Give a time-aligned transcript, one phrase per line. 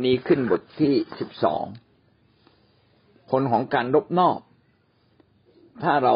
[0.00, 1.64] วันนี้ขึ้นบทที่สิบสอง
[3.30, 4.38] ผลของการนบนอบ
[5.82, 6.14] ถ้าเรา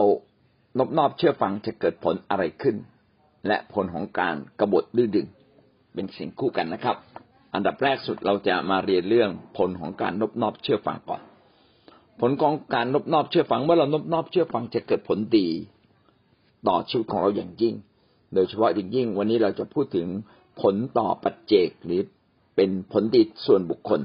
[0.78, 2.76] นบนอบเชื่อฟังจะเกิดผลอะไรขึ้น
[3.46, 5.26] และผลของการกรบฏดื้อดึง
[5.94, 6.96] เป็นสิ่งคู่กันนะครับ
[7.54, 11.22] อันดับแรกสุดเราจะมาเรียนเรื่องผลของการนบนอบเชื่อฟังก่อน
[12.20, 15.48] ผลของการนบนอบเชื่อฟังเมื่อเรานบนอบเชื่อฟังจะเกิดผลดี
[16.68, 17.74] ต่อชีวิตของเราอย่างยิ่ง
[18.34, 20.06] โดยเฉพาะอย่างยิ่งวันนี้เราจะพูดถึง
[20.60, 22.00] ผลต่อปัจเจกหรือ
[22.56, 24.00] เป็นผลดีส่วนบุคคล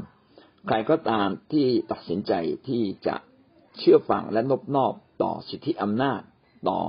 [0.68, 2.34] ใครก็ตามที่ตัดสินใจ
[2.68, 3.16] ที่จะ
[3.78, 6.22] เชื่อฟังและนบนอบต่อสิทธิอำนาจ
[6.70, 6.80] ต่อ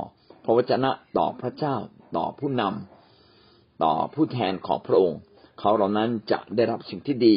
[0.45, 1.77] พระวจนะต่อพระเจ้า
[2.16, 5.20] ต่อผู้นำต่อผู้แทนของพระองค์
[5.59, 7.37] เขาเหล่านั้นจะได้รับสิ่งที่ดี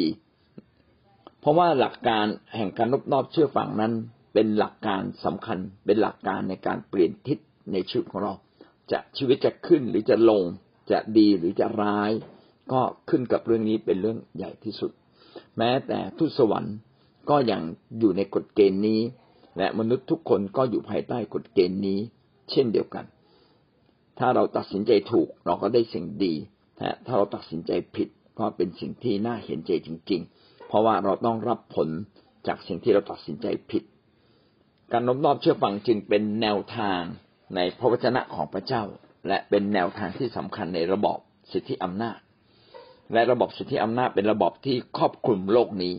[1.40, 3.92] เพราะว่าหลักการแห่งการนบนอบเชื่อฟังนั้น
[4.34, 7.38] เป็นหลักการสำคัญ เป็นหลักการในการเปลี่ยนทิศ
[7.72, 8.34] ในชีวิตของเรา
[8.92, 10.42] จะชีวิตจะขึ้นหรือจะลง
[10.90, 12.10] จะดีหรือจะร้าย
[12.72, 14.90] ก็ขึ้นกับเรื่องนี้เป็นเรื่องใหญ่ที่สุด
[15.58, 16.76] แม้แต่ทุสวรรค์
[17.30, 17.62] ก็ยัง
[17.98, 19.00] อยู่ในกฎเกณฑ์นี้
[19.58, 22.00] และมนุษย์ทุกคนก็อยู่ภายใต้กฎเกณฑ์นี้
[22.50, 23.04] เช่นเดียวกัน
[24.18, 26.34] ถ้าเราตัดสินใจถูกเราก็ได้สิ่งดี
[26.76, 31.88] แต่ถ้าเราตัดสินใจผิดก็เป็นสิ่งที่น่าเห็นใจจริง ๆ เพราะว่าเราต้องรับผล
[32.46, 33.82] จากสิ่งที่เราตัดสินใจผิด
[34.92, 37.00] การน้อมนอบเชื่อฟังจึงเป็นแนวทาง
[37.54, 38.82] ในพระวจนะของพระเจ้า
[39.28, 41.18] และเป็นแนวทางที่สำคัญในระบอบ
[41.52, 42.18] สิทธิอำนาจ
[43.12, 45.94] และระบบสิทธิอำนาจเป็นระบบที่ครอบคลุมโลกนี้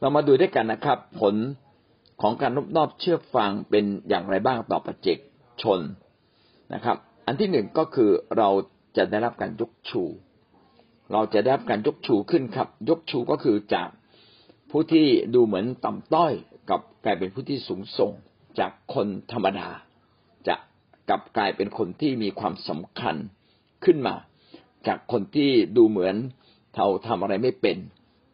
[0.00, 1.34] เรามาดูด้วยกันนะครับ ผล
[2.22, 5.18] ของการนบนอบเชื่อฟังเป็นอย่างไรบ้างต่อประเจก
[5.62, 5.80] ชน
[6.74, 6.96] นะครับ
[7.26, 8.48] อันที่หนึ่งก็คือเรา
[8.96, 10.02] จะได้รับการยกชู
[11.12, 13.88] เราจะได้รับการยกชูขึ้นครับ ยกชูก็คือจาก
[14.70, 16.32] ผู้ที่ดูเหมือนต่ำต้อย
[16.70, 18.12] กับกลายเป็นผู้ที่สูงส่ง
[18.58, 19.68] จากคนธรรมดา
[20.48, 20.56] จะ
[21.08, 23.16] กลับกลายเป็นคนที่มีความสำคัญ
[23.84, 24.14] ขึ้นมา
[24.86, 26.16] จากคนที่ดูเหมือน
[26.76, 27.78] เราทำอะไรไม่เป็น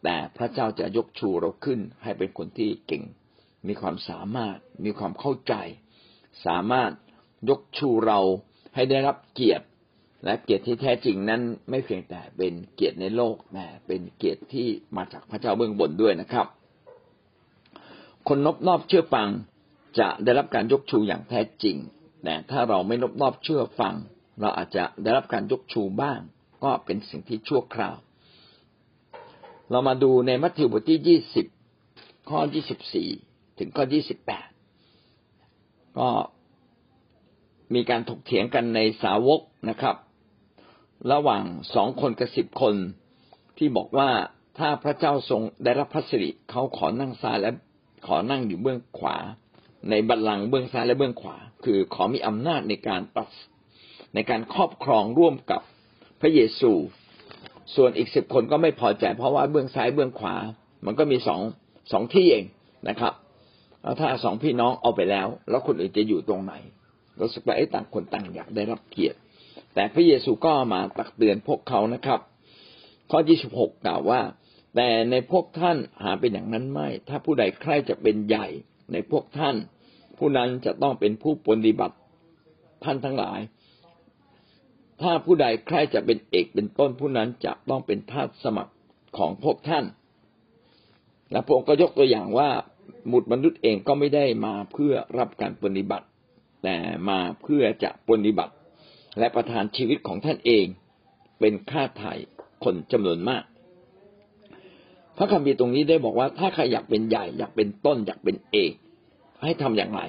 [0.05, 3.03] แต่พระเจ้าจะยกชูเราขึ้น ให้เป็นคนที่เก่ง
[3.69, 5.55] มีความสามารถ มีความเข้าใจ
[6.47, 6.91] สามารถ
[7.49, 8.21] ยกชูเรา
[8.75, 9.67] ให้ได้รับเกียรติ
[10.25, 16.47] และเกียรติที่แท้จริงนั้นไม่เพียงแต่เป็นเกียรติในโลกแต่เป็นเกียรติที่มาจากพระเจ้าเบื้องบนด้วยนะครับ
[18.29, 19.29] คนนบนอบเชื่อฟัง
[19.99, 21.77] จะได้รับการยกชูอย่างแท้จริง
[22.25, 23.95] แต่ถ้าเราไม่นบนอบเชื่อฟัง
[24.41, 26.21] เราอาจจะได้รับการยกชูบ้าง
[26.65, 27.97] ก็เป็นสิ่งที่ชั่วคราว
[29.71, 31.47] เรามาดูในมัทธิวบทที่ยี่สิบ
[32.31, 33.09] ข้อยี่สิบสี่
[33.59, 34.49] ถึงข้อยี่สิบแปด
[35.99, 36.09] ก็
[37.75, 39.97] มีการถกเถียงกันในสาวกนะครับ
[41.13, 41.45] ระหว่าง
[41.75, 42.75] สองคนกับสิบคน
[43.59, 44.11] ที่บอกว่า
[44.59, 47.51] ถ้าพระเจ้าทรงได้รับพระสิริเขาขอนั่งซ้ายและ
[48.07, 49.17] ขอนั่งอยู่เบื้องขวา
[49.91, 53.29] ในบัลลังก์เบื้องซ้ายและเบื้องขวา คือขอมีอำนาจในการตัด
[54.15, 55.61] ในการครอบครองร่วมกับ
[56.21, 56.73] พระเยซู
[57.77, 60.37] ส่วนอีกสิบคนก็ไม่พอใจ เพราะว่าเบื้องซ้ายเบื้องขวา
[60.87, 61.41] มันก็มีสอง
[61.93, 62.45] สองที่เอง
[62.89, 63.13] นะครับ
[63.83, 66.55] แล้วถ้าสองพี่น้องเอาไปแล้ว แล้วคนอื่นจะอยู่ตรงไหน
[67.21, 69.19] รู้สึกว่าไอ้ต่างคนต่างอยากได้รับเกียรติ
[69.75, 72.21] แต่พระเยซูก็มาตักเตือนพวกเขานะครับ
[73.11, 74.21] ข้อที่สิบหกกล่าวว่า
[74.77, 78.47] แต่ในพวกท่านหาเป็นอย่างนั้นไม่ ถ้าผู้ใดใครจะเป็นใหญ่
[78.93, 79.57] ในพวกท่าน
[80.19, 81.97] ผู้นั้นจะต้องเป็นผู้ปฏิบัติ
[82.85, 83.41] ท่านทั้งหลาย
[85.01, 88.73] ถ้าผู้ใดใครจะเป็นเอกเป็นต้นผู้นั้นจะต้องเป็นทาสสมัคร
[89.19, 89.85] ของพวกท่าน
[91.33, 92.51] และพระองค์ก็ยกตัวอย่างว่า
[93.09, 96.07] หมุดมนุษย์เองก็ไม่ได้มาเพื่อรับการปฏิบัติ
[96.63, 96.77] แต่
[97.09, 98.55] มาเพื่อจะปฏิบัติ
[99.19, 100.67] และประทานชีวิตของท่านเอง
[101.41, 102.13] เป็นค่าไถ่
[102.65, 103.45] คนจำนวนมาก
[105.17, 108.73] พระคัมภีร์ตรงนี้ได้บอกว่าถ้าใครอยากเป็นใหญ่อยากเป็นต้นอยากเป็นเอก
[109.43, 110.01] ให้ทำอย่างไร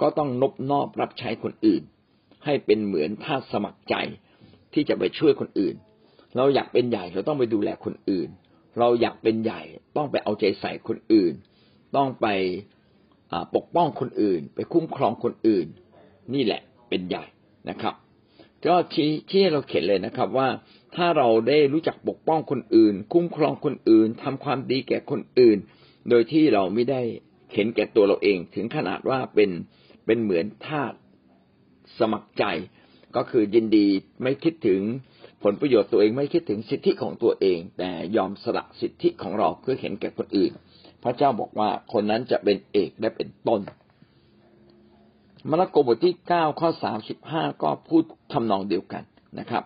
[0.00, 1.82] ก็ต้องนบนอบรับใช้คนอื่น
[2.44, 3.94] ให้เป็นเหมือนทาสสมัครใจ
[4.74, 5.76] ที่จะไปช่วยคนอื่น
[6.36, 8.28] เราอยากเป็นใหญ่เราต้องไปดูแลคนอื่น
[8.78, 9.62] เราอยากเป็นใหญ่
[9.96, 11.34] ต้องไปเอาใจใส่คนอื่น
[11.96, 12.26] ต้องไป
[13.56, 15.66] ปกป้องคนอื่น ไปคุ้มครองคนอื่น
[16.34, 17.24] นี่แหละเป็นใหญ่
[17.68, 17.94] นะครับ
[18.66, 20.48] ก็ชี้ชี้เราเขียนเลยนะครับว่า
[20.96, 25.58] ถ้าเราได้รู้จักปกป้องคนอื่น คุ้มครองคนอื่นทำความดีแก่คนอื่น
[26.10, 27.02] โดยที่เราไม่ได้
[27.54, 29.50] เห็นแก่ตัวเราเอง ถึงขนาดว่าเป็น
[30.06, 30.92] เป็นเหมือนทาส
[31.98, 32.44] สมัครใจ
[33.16, 33.86] ก็คือยินดี
[34.22, 34.80] ไม่คิดถึง
[35.42, 40.52] ผลประโยชน์ตัวเองไม่คิดถึงสิทธิของตัวเอง แต่ยอมสละสิทธิของเราเพื่อเห็นแก่คนอื่น
[41.02, 43.60] พระเจ้าบอกว่าคนนั้นจะเป็นเอกและเป็นต้น
[45.50, 48.02] มาระโกบทที่เก้าข้อสามสิบห้าก็พูด
[48.32, 49.02] ทำนองเดียวกัน
[49.38, 49.64] นะครับ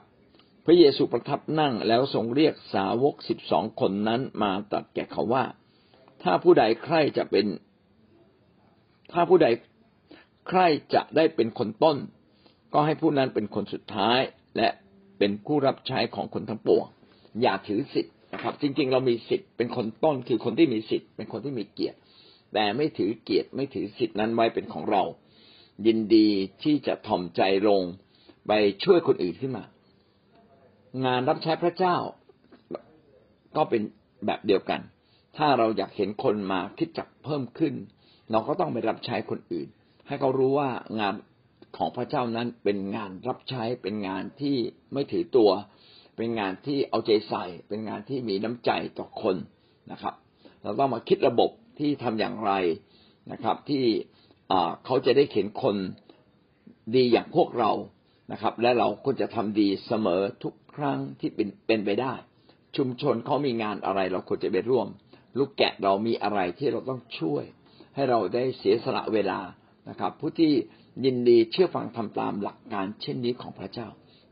[0.64, 5.44] พระเยซูประทับนั่งแล้วทรงเรียกสาวกสิบสองคนนั้นมาตรัสแก่เขาว่า
[6.22, 7.46] ถ้าผู้ใดใครจะเป็น
[9.12, 9.46] ถ้าผู้ใด
[10.48, 10.60] ใคร
[10.94, 11.96] จะได้เป็นคนต้น
[12.74, 14.20] ก็ให้ผู้นั้นเป็นคนสุดท้าย
[14.56, 14.68] และ
[15.18, 16.86] เป็นผู้รับใช้ของคนทั้งปวง
[17.42, 21.98] อย่าถือสิทธิ์นะครับ จริงๆ เรามีสิทธิ์เป็นคนต้นคือคนที่มีสิทธิ์เป็นคนที่มีเกียรติ
[22.54, 25.02] แต่ไม่ถือเกียรติไม่ถือสิทธินั้นไว้เป็นของเรา
[25.86, 26.28] ยินดี
[26.62, 27.82] ที่จะถ่อมใจลง
[28.46, 28.52] ไป
[28.84, 29.64] ช่วยคนอื่นขึ้นมา
[31.04, 31.96] งานรับใช้พระเจ้า
[33.56, 33.82] ก็เป็น
[34.26, 34.80] แบบเดียวกัน
[35.36, 37.74] ถ้าเราอยากเห็นคนมาคิดจักเพิ่มขึ้น
[38.30, 39.68] เราก็ต้องไปรับใช้คนอื่น
[40.06, 40.70] ให้เขารู้ว่า
[41.00, 41.14] งาน
[41.76, 44.56] ของพระเจ้านั้นเป็นงานรับใช้เป็นงานที่
[44.92, 45.50] ไม่ถือตัว
[46.16, 49.36] เป็นงานที่เอาใจใส่ เป็นงานที่มีน้ำใจต่อคน
[49.92, 50.14] นะครับ
[50.62, 52.52] เราต้องมาคิดระบบที่ทำอย่างไร
[53.32, 53.84] นะครับ ที่
[54.84, 55.76] เขาจะได้เห็นคน
[56.94, 57.72] ดีอย่างพวกเรา
[58.32, 62.14] นะครับ และเราก็จะทำดีเสมอทุกครั้งที่เป็นเป็นไปได้
[62.76, 64.88] ชุมชนเขามีงานอะไร เราควรจะไปร่วม
[65.38, 67.44] ลูกแกะเรามีอะไรที่เราต้องช่วย
[67.94, 69.40] ให้เราได้เสียสละเวลา
[69.88, 70.52] นะครับ ผู้ที่
[71.04, 73.88] ยินดีเชื่อฟังทำตามหลักการเช่นนี้ของพระเจ้า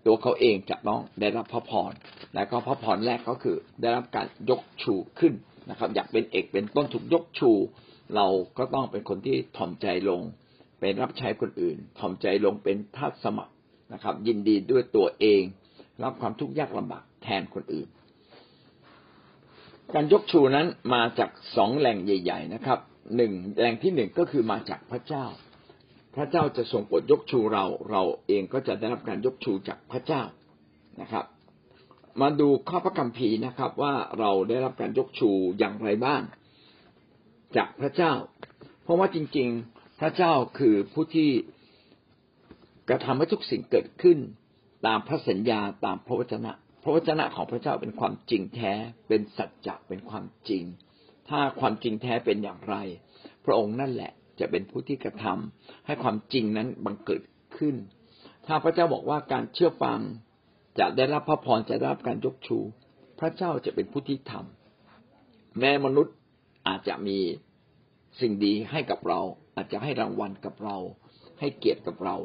[0.07, 1.93] ตัวเขาเองจะต้องได้รับพระพร
[2.35, 5.35] และก็พระพรแรกก็คือ ได้รับการยกชูขึ้น
[5.71, 7.51] นะครับ อยากเป็นเอกเป็นต้นถูกยกชู
[8.15, 8.27] เรา
[8.59, 10.21] ก็ต้องเป็นคนที่ถ่อมใจลง
[10.81, 13.55] เป็นรับใช้คนอื่น ถ่อมใจลงเป็นทาสสมัคร
[13.93, 15.43] นะครับ ยินดีด้วยตัวเอง
[16.03, 17.89] รับความทุกข์ยากลำบากแทนคนอื่น
[19.95, 22.79] การยกชูนั้นมาจากสองแหล่งใหญ่ ๆ นะครับ
[23.17, 25.25] หนึ่งแหล่งที่หนึ่งก็คือมาจากพระเจ้า
[26.17, 30.23] พระเจ้าจะทรงโปรดยกชูเรา เราเองก็จะได้รับการยกชูจากพระเจ้า
[31.01, 31.25] นะครับ
[32.21, 36.23] มาดูข้อพระคัมภีร์นะครับ ว่าเราได้รับการยกชูอย่างไรบ้าง
[37.57, 38.13] จากพระเจ้า
[38.83, 41.31] เพราะว่าจริง ๆ พระเจ้าคือผู้ที่
[42.89, 44.19] กระทำให้ทุกสิ่งเกิดขึ้น
[44.87, 46.53] ตามพระสัญญาตามพระวจนะ
[46.83, 48.73] พระวจนะของพระเจ้าเป็นความจริงแท้
[49.09, 50.65] เป็นสัจจะเป็นความจริง
[51.29, 52.77] ถ้าความจริงแท้เป็นอย่างไร
[53.45, 57.23] พระองค์นั่นแหละ จะเป็นผู้ที่กระทำให้ความจริงนั้นบังเกิด
[57.57, 57.75] ขึ้น
[58.47, 59.99] ถ้าพระเจ้าบอกว่าการเชื่อฟัง
[60.79, 62.59] จะได้รับพระพรจะได้รับการยกชู
[63.21, 66.15] พระเจ้าจะเป็นผู้ที่ทำแม้มนุษย์
[66.69, 67.19] อาจจะมี
[68.21, 69.21] สิ่งดีให้กับเรา
[69.57, 70.77] อาจจะให้รางวัลกับเรา
[71.41, 72.17] ให้เกียรติกับเรา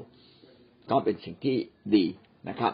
[0.90, 1.58] ก็เป็นสิ่งที่
[1.96, 2.06] ดี
[2.50, 2.74] นะครับ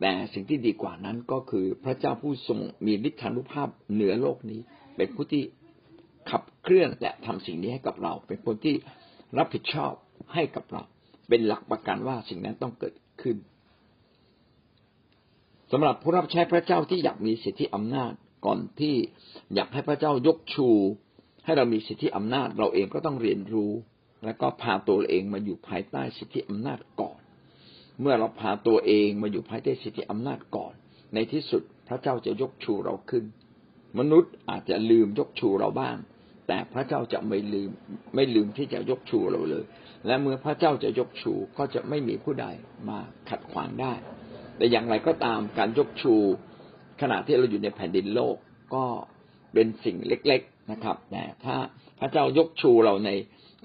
[0.00, 4.60] แต่สิ่งที่ดีกว่านั้นก็คือพระเจ้าผู้ทรงมีฤทธานุภาพเหนือโลกนี้
[4.96, 5.42] เป็นผู้ที่
[6.62, 8.74] เคลื่อนและทำสิ่งนี้ให้กับเรา เป็นคนที่
[9.38, 9.92] รับผิดชอบ
[10.34, 10.82] ให้กับเรา
[11.28, 13.36] เป็นหลักประกันว่าสิ่งนั้นต้องเกิดขึ้น
[15.72, 18.12] สำหรับผู้รับใช้พระเจ้าที่อยากมีสิทธิอำนาจ
[18.46, 18.94] ก่อนที่
[19.54, 20.68] อยากให้พระเจ้ายกชู
[21.44, 23.72] ให้เรามีสิทธิอำนาจ เราเองก็ต้องเรียนรู้
[24.24, 27.18] และก็พาตัวเองมาอยู่ภายใต้สิทธิอำนาจก่อน
[28.00, 30.72] เมื่อเราพาตัวเองมาอยู่ภายใต้สิทธิอำนาจก่อน
[31.14, 33.24] ในที่สุดพระเจ้าจะยกชูเราขึ้น
[33.98, 35.96] มนุษย์อาจจะลืมยกชูเราบ้าง
[36.52, 37.70] แต่พระเจ้าจะไม่ลืม
[38.14, 39.64] ไม่ลืมที่จะยกชูเราเลย
[40.06, 42.46] และเมื่อพระเจ้าจะยกชูก็จะไม่มีผู้ใด
[42.88, 42.98] มา
[43.28, 43.92] ขัดขวางได้
[44.56, 46.14] แต่อย่างไรก็ตามการยกชู
[47.00, 48.36] ขณะที่เราอยู่ในแผ่นดินโลก
[48.74, 48.84] ก็
[49.52, 51.56] เป็นสิ่งเล็ก ๆนะครับ แต่ถ้า
[52.00, 53.10] พระเจ้ายกชูเราใน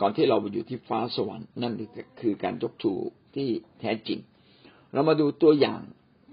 [0.02, 1.74] ก่อนที่เราไปอยู่ที่ฟ้าสวรรค์นั่น
[2.22, 2.94] คือการยกชู
[3.36, 3.48] ที่
[3.80, 4.20] แท้จริง
[4.94, 5.82] เรามาดูตัวอย่าง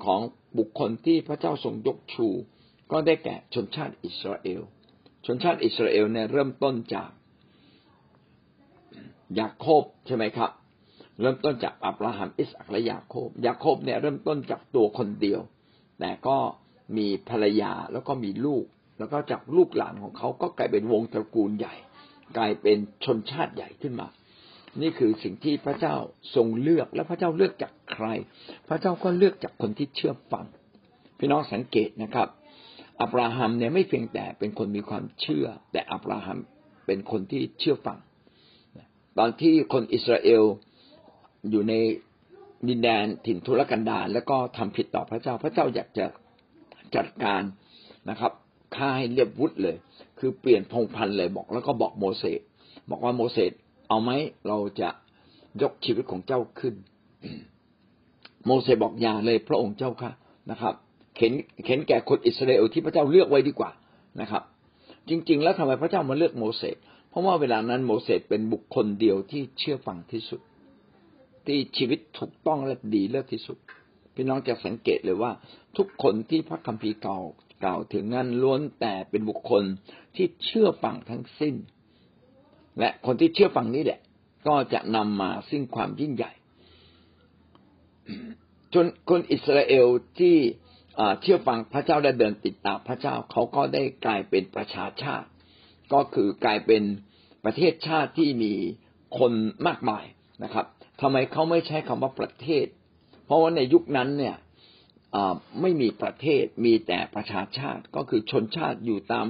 [0.04, 0.20] ของ
[0.58, 2.28] บุคคลที่พระเจ้าทรงยกชู
[2.93, 4.62] ก็ได้แก่ชนชาติอิสราเอล
[5.26, 7.10] ชนชาติอิสราเอลเนี่ยเริ่มต้นจาก
[9.38, 10.50] ยาโคบใช่ไหมครับ
[11.20, 15.40] เริ่มต้นจากอับราฮัมอิสอักและยาโคบยาโคบเนี่ยเริ่มต้นจากตัวคนเดียว
[16.00, 16.37] แต่ก็
[16.97, 18.64] มีภรรยาแล้วก็มีลูก
[18.99, 21.75] แล้วก็จากลูกหลานของเขาก็กลายเป็นวงตระกูลใหญ่
[22.37, 24.08] กลายเป็นชนชาติใหญ่ขึ้นมา
[24.80, 25.94] นี่คือสิ่งที่พระเจ้า
[26.35, 28.06] ทรงเลือกและพระเจ้าเลือกจากใคร
[28.68, 30.47] พระเจ้าก็เลือกจากคนที่เชื่อฟัง
[31.18, 32.28] พี่น้องสังเกตนะครับ
[33.02, 36.38] อับราฮัมเนี่ยไม่เพียงแต่เป็นคนมีความเชื่อ แต่อับราฮัม
[36.87, 37.99] เป็นคนที่เชื่อฟัง
[39.18, 40.42] ตอนที่คนอิสราเอล
[41.50, 41.75] อยู่ใน
[42.68, 46.06] ดินแดนถิ่นทุรกันดารแล้วก็ทำผิดต่อพระเจ้า พระเจ้าอยากจะ
[46.97, 47.42] จัดการ
[48.11, 48.32] นะครับ
[48.76, 49.76] ฆ่าให้เรียบวุฒเลย
[50.18, 52.40] คือเปลี่ยนพงพันธ์เลยบอก แล้วก็บอกโมเสส
[52.90, 53.52] บอกว่าโมเสส
[53.88, 54.11] เอาไหม
[54.49, 54.88] เราจะ
[55.62, 56.75] ยกชีวิตของเจ้าขึ้น
[58.47, 60.12] โมเสสบอกอย่าเลยพระองค์เจ้าค่ะ
[60.50, 60.75] นะครับ
[61.16, 61.33] เข็น
[61.64, 63.71] เข็นแก่คนอิสราเอลที่พระเจ้าเลือกไว้ดีกว่า
[64.21, 64.42] นะครับ
[65.09, 66.76] จริง ๆ แล้วทำไมพระเจ้ามาเลือกโมเสส
[67.09, 70.40] เพราะว่าเวลานั้นโมเสสเป็นบุคคลเดียวที่เชื่อฟังที่สุด
[71.47, 73.59] ที่ชีวิตถูกต้องและดีเลิศที่สุด
[74.14, 75.33] พี่น้องจะสังเกตเลยว่า
[75.76, 77.19] ทุกคนที่พระคัมภีร์เก่า
[77.62, 79.62] กล่าวถึงนั้นล้วนแต่เป็นบุคคล
[80.16, 81.54] ที่เชื่อฟังทั้งสิ้น
[82.78, 84.00] และคนที่เชื่อฟังนี้แหละ
[84.47, 86.33] ก็จะนำมาซึ่งความยิ่งใหญ่
[88.75, 89.87] จนคนอิสราเอล
[90.19, 90.37] ที่
[91.20, 95.28] เชื่อฟังพระเจ้าและเดินติดตามพระเจ้าเขาก็ได้กลายเป็นประชาชาติ
[95.92, 96.82] ก็คือกลายเป็น
[97.44, 98.54] ประเทศชาติที่มี
[99.18, 99.32] คน
[99.66, 100.04] มากมาย
[100.44, 100.66] นะครับ
[101.00, 102.66] ทำไมเขาไม่ใช้คำว่าประเทศ
[103.25, 104.37] เพราะว่าในยุคนั้นเนี่ย
[105.61, 109.26] ไม่มีประเทศมีแต่ประชาชาติก็คือชนชาติอยู่ตาม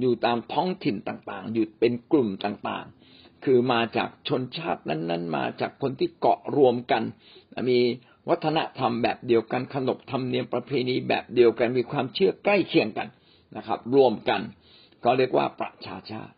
[0.00, 7.02] อยู่ตามท้องถิ่นต่างๆ อยู่เป็นกลุ่มต่างๆ คือมาจากชนชาตินั้น ๆ มาจากคนที่เกาะรวมกัน
[7.70, 7.78] มี
[8.28, 13.08] วัฒนธรรมแบบเดียวกันขนบธรรมเนียมประเพณีแบบเดียวกันมีความเชื่อใกล้เคียงกัน
[13.56, 14.40] นะครับ รวมกัน
[15.04, 16.34] ก็เรียกว่าประชาชาติ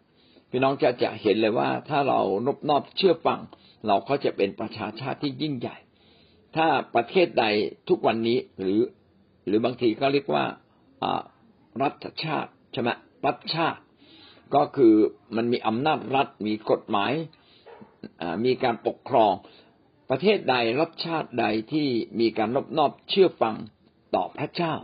[0.51, 3.41] พี่น้องจะจะเห็นเลยว่า ถ้าเรานบนอบเชื่อฟัง
[3.87, 5.77] เราก็จะเป็นประชาชาติที่ยิ่งใหญ่
[6.57, 7.45] ถ้าประเทศใด
[7.89, 8.81] ทุกวันนี้หรือ
[9.47, 10.45] หรือบางทีก็เรียกว่า
[11.83, 12.91] รัฐชาติใช่ไหม
[13.27, 13.81] รัฐชาติ
[14.55, 14.95] ก็คือ
[15.37, 17.13] มันมีอำนาจรัฐมีกฎหมาย
[18.45, 19.33] มีการปกครอง
[20.11, 21.89] ประเทศใดรัฐชาติใดที่
[22.21, 23.55] มีการนบนอบเชื่อฟัง
[24.15, 24.75] ต่อพระเจ้า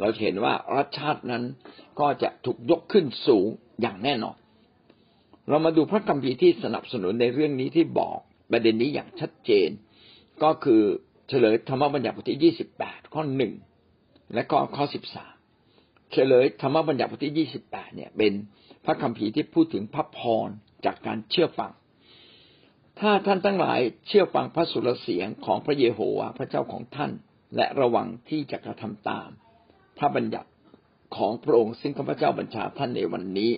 [0.00, 1.44] เราเห็นว่ารัฐชาตินั้น
[2.00, 3.48] ก็จะถูกยกขึ้นสูง
[3.80, 4.36] อย่างแน่นอน
[5.48, 8.18] เรามาดูพระคัมภีร์ที่สนับสนุนในเรื่องนี้ที่บอก
[8.50, 9.68] ประเด็นนี้อย่างชัดเจน
[10.42, 10.82] ก็คือ
[11.28, 13.54] เฉลยธรรมบัญญัติบทที่ยี่สิบแปดข้อหนึ่ง
[14.34, 15.34] และก็ข้อสิบสาม
[16.12, 18.32] เฉลยธรรมบัญญัติบทที่ยี่สิบแปดเนี่ยเป็น
[18.84, 20.48] พระคัมภีร์ที่พูดถึงพระพร
[20.84, 21.72] จากการเชื่อฟัง
[23.00, 27.12] ถ้าท่านทั้งหลายเชื่อฟังพระสุรเสียงของพระเยโฮวาห์พระเจ้าของท่าน
[27.56, 29.28] และระวังที่จะกระทำตาม
[29.98, 30.50] พระบัญญัติ
[31.16, 33.52] ของพระองค์ซึ่งข้าพเจ้าบัญชาท่านในวันนี้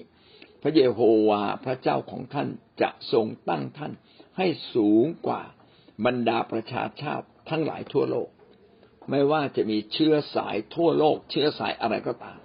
[0.62, 2.48] พระเยโฮวาห์พระเจ้าของท่าน
[2.82, 3.92] จะทรงตั้งท่าน
[4.38, 5.42] ให้สูงกว่า
[6.04, 8.28] บรรดาประชาชาติทั้งหลายทั่วโลก
[9.10, 12.40] ไม่ว่าจะมีเชื้อสายทั่วโลก เชื้อสายอะไรก็ตาม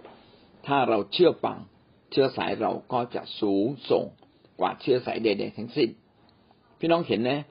[0.68, 1.60] ถ้าเราเชื่อฟัง
[2.12, 4.06] เชื้อสายเราก็จะสูงส่ง
[4.60, 5.90] กว่าเชื้อสายใดๆทั้งสิ้น
[6.86, 7.42] พี่น้องเห็นนะ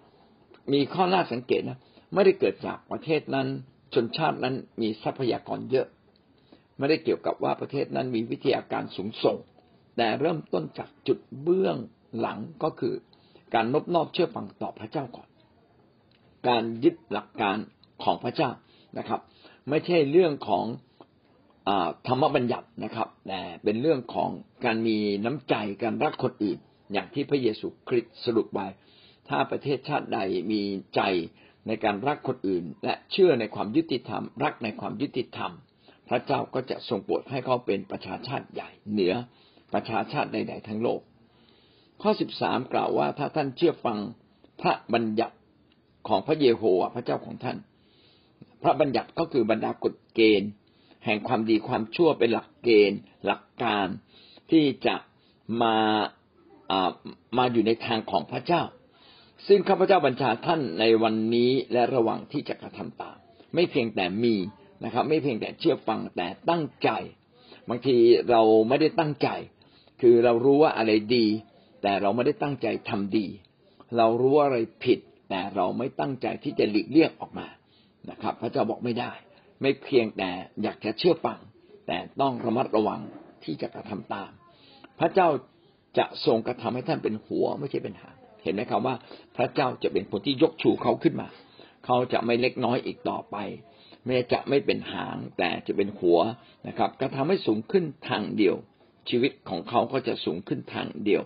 [0.73, 1.79] มีข้อน่าสังเกตนะ
[2.15, 3.47] ไม่ได้เกิดจากประเทศนั้น
[3.95, 5.87] ชนชาตินั้นมีทรัพยากรเยอะ
[6.79, 9.37] ไม่ได้เกี่ยวกับว่าประเทศนั้นมีวิทยาการสูงส่ง
[9.97, 11.77] แต่เริ่มต้นจากจุดเบื้อง
[12.19, 12.95] หลังก็คือ
[13.55, 15.29] การนบนอบเชื่อฟังต่อพระเจ้าก่อน
[16.49, 17.57] การยึดหลักการ
[18.05, 18.51] ของพระเจ้า
[18.99, 19.21] นะครับ
[19.69, 20.65] ไม่ใช่เรื่องของ
[21.69, 21.71] อ
[22.07, 24.31] ธรรมบัญญัตินะครับ แต่เป็นเรื่องของ
[24.65, 26.59] การมีน้ำใจการรักคนอื่น
[26.93, 28.69] อย่างที่พระเยซูคริสต์สรุปไว้
[29.29, 30.21] ถ้าประเทศชาติใด
[30.53, 30.63] มี
[30.95, 31.01] ใจ
[31.67, 35.53] ในการรักคนอื่น และเชื่อในความยุติธรรม รักในความยุติธรรม
[36.09, 39.15] พระเจ้าก็จะทรงโปรดให้เขาเป็นประชาชาติใหญ่เหนือ
[39.75, 41.01] ประชาชาติใด ๆ ทั้งโลก
[42.03, 43.99] ข้อสิบสามกล่าวว่าถ้าท่านเชื่อฟัง
[44.61, 45.37] พระบัญญัติ
[46.09, 47.59] ของพระเยโฮวาห์พระเจ้าของท่าน
[48.63, 50.51] พระบัญญัติก็คือบรรดากฎเกณฑ์
[51.05, 53.87] แห่งความดีความชั่วเป็นหลักเกณฑ์ หลักการ
[54.51, 54.97] ที่จะ
[55.63, 55.77] มา
[57.39, 58.63] มาอยู่ในทางของพระเจ้า
[59.49, 63.17] ซึ่งข้าพเจ้าบัญชาท่านในวันนี้และระหว่างที่จะกระทำตาม
[63.55, 64.35] ไม่เพียงแต่มี
[64.85, 66.91] นะครับ ไม่เพียงแต่เชื่อฟังแต่ตั้งใจ
[67.69, 67.97] บางที
[68.31, 69.29] เราไม่ได้ตั้งใจ
[70.01, 71.27] คือเรารู้ว่าอะไรดี
[71.83, 73.27] แต่เราไม่ได้ตั้งใจทำดี
[73.97, 74.99] เรารู้ว่าอะไรผิด
[75.31, 77.47] แต่เราไม่ตั้งใจที่จะหลีกเลี่ยงออกมา
[78.11, 79.13] นะครับ พระเจ้าบอกไม่ได้
[79.63, 80.31] ไม่เพียงแต่
[80.63, 81.39] อยากจะเชื่อฟัง
[81.87, 83.01] แต่ต้องระมัดระวัง
[83.45, 84.31] ที่จะกระทำตาม
[84.99, 85.29] พระเจ้า
[85.99, 88.95] จะทรงกระทำให้ท่านเป็นหัวไม่ใช่เป็นหาง เห็นไหมครับว่า
[89.37, 91.29] พระเจ้าจะเป็นคนที่ยกชูเขาขึ้นมา
[91.85, 93.37] เขาจะไม่เล็กน้อยอีกต่อไป
[94.07, 96.19] แม้จะไม่เป็นหางแต่จะเป็นหัว
[96.69, 98.57] นะครับ ก็ทำให้สูงขึ้นทางเดียว
[99.09, 101.23] ชีวิตของเขาก็จะสูงขึ้นทางเดียว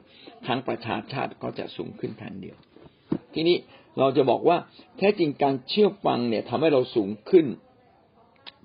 [0.46, 2.56] ทั้งประชาชาติก็จะสูงขึ้นทางเดียว
[3.34, 3.56] ทีนี้
[3.98, 4.56] เราจะบอกว่า
[4.98, 7.46] แท้จริงการเชื่อฟังเนี่ยทำให้เราสูงขึ้น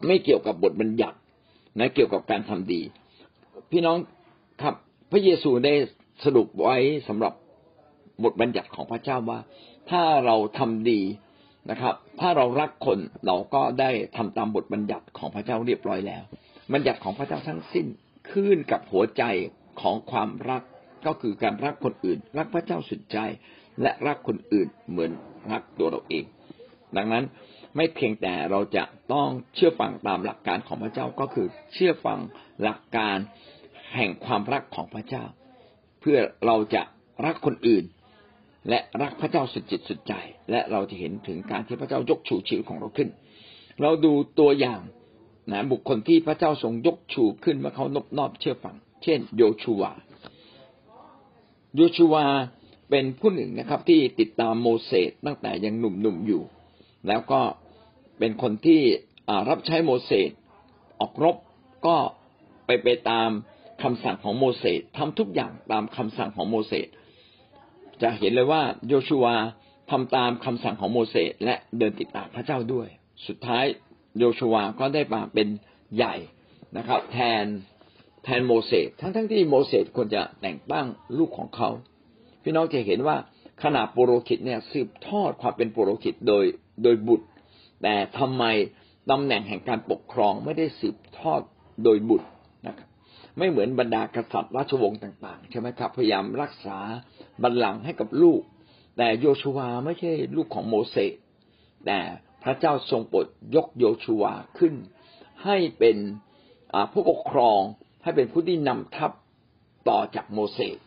[0.08, 1.18] ไม่เกี่ยวกับบทบัญญัติ
[1.80, 2.82] นะเกี่ยวกับการทำดี
[3.72, 3.98] พี่น้อง
[4.62, 4.76] ครับ
[5.12, 5.74] พระเยซูได้
[6.24, 7.34] สรุปไว้สำหรับ
[8.24, 9.40] บทบัญญัติของพระเจ้าว่า
[9.90, 11.02] ถ้าเราทำดี
[11.70, 16.24] นะครับ ถ้าเรารักคนเราก็ได้ทำตามบทบัญญัติของพระเจ้าเรียบร้อยแล้ว
[16.74, 17.88] บัญญัติของพระเจ้าทั้งสิ้น
[18.32, 19.24] ขึ้นกับหัวใจ
[19.82, 20.64] ของความรัก
[21.06, 23.18] ก็คือการรักคนอื่น รักพระเจ้าสุดใจ
[23.82, 25.12] และรักคนอื่นเหมือน
[25.52, 26.26] รักตัวเราเอง
[26.98, 27.24] ดังนั้น
[27.76, 32.20] ไม่เพียงแต่เราจะต้องเชื่อฟังตามหลักการของพระเจ้าก็คือเชื่อฟัง
[32.64, 33.18] หลักการ
[33.96, 35.24] แห่งความรักของพระเจ้า
[36.02, 36.82] เพื่อเราจะ
[37.26, 37.84] รักคนอื่น
[38.70, 40.14] และรักพระเจ้าสุดจิตสุดใจ
[40.52, 43.10] และเราจะเห็นถึงการที่พระเจ้ายกชูชีวิตของเราขึ้น
[43.82, 44.82] เราดูตัวอย่าง
[45.52, 49.92] นะบุคคลที่พระเจ้าทรงยกชูขึ้นเมื่อเขานบนอบเชื่อฟัง เช่น โยชูวา
[51.76, 52.26] โยชูวา
[52.90, 56.44] เป็นผู้หนึ่งนะครับที่ติดตามโมเสสตั้งแต่ยังหนุ่มๆอยู่
[57.08, 57.42] แล้วก็
[58.20, 58.82] เป็นคนที่
[59.50, 60.30] รับใช้โมเสส
[61.00, 61.36] ออกรบ
[61.88, 61.98] ก็
[62.66, 63.30] ไปไปตาม
[63.84, 66.88] คำสั่งของโมเสสทำทุกอย่างตามคำสั่งของโมเสส
[68.04, 69.36] จะเห็นเลยว่าโยชูวา
[69.92, 72.88] ทำตามคำสั่งของโมเสสและเดินติดตามพระเจ้าด้วย
[73.28, 73.66] สุดท้าย
[74.20, 75.48] โยชูวาก็ได้มาเป็น
[75.96, 76.16] ใหญ่
[76.78, 77.46] นะครับ แทน
[78.24, 81.70] แทนโมเสสทั้งทั้งที่โมเสสควรจะแต่งตั้งลูกของเขา
[82.44, 83.18] พี่น้องจะเห็นว่า
[83.64, 86.44] ขณะปุโรหิตเนี่ยสืบทอดความเป็นปุโรหิตโดย
[86.84, 87.28] โดยบุตร
[87.84, 88.44] แต่ทำไม
[89.12, 91.42] ตำแหน่งแห่งการปกครองไม่ได้สืบทอด
[91.84, 92.28] โดยบุตร
[92.68, 92.88] นะครับ
[93.38, 96.78] ไม่เหมือนบรรดากษัตริย์ราชวงศ์ต่าง ๆ ใช่ไหมครับ พยายามรักษา
[97.44, 98.42] บัลลังก์ให้กับลูก
[98.98, 101.14] แต่โยชูวาไม่ใช่ลูกของโมเสส
[101.86, 102.00] แต่
[102.44, 104.74] พระเจ้าทรงโปรดยกโยชูวาขึ้น
[105.44, 105.98] ให้เป็น
[106.92, 107.60] ผู้ปกครอง
[108.04, 109.12] ให้เป็นผู้ที่นำทัพ
[109.90, 110.78] ต่อจากโมเสส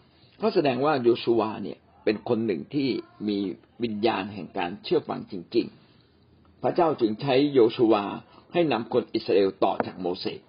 [0.43, 2.89] ก็แสดงว่าโยชูวาเนี่ยเป็นคนหนึ่งที่
[3.29, 3.39] มี
[3.83, 5.67] วิญญาณแห่งการเชื่อฟังจริง
[6.15, 8.05] ๆ พระเจ้าจึงใช้โยชูวา
[8.53, 10.41] ให้นำคนอิสราเอลต่อจากโมเสส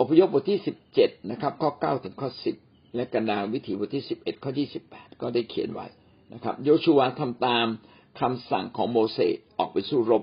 [0.00, 2.56] อพยพบทที่สิบเจ็ดนะครับ ข้อเก้าถึงข้อสิบ
[2.94, 5.86] และกันดาวิถีบทที่สิบเอ็ดข้อที่สิบแปดก็ได้เขียนไว้
[6.32, 7.66] นะครับ โยชูวาทำตาม
[8.20, 10.22] คำสั่งของโมเสสออกไปสู้รบ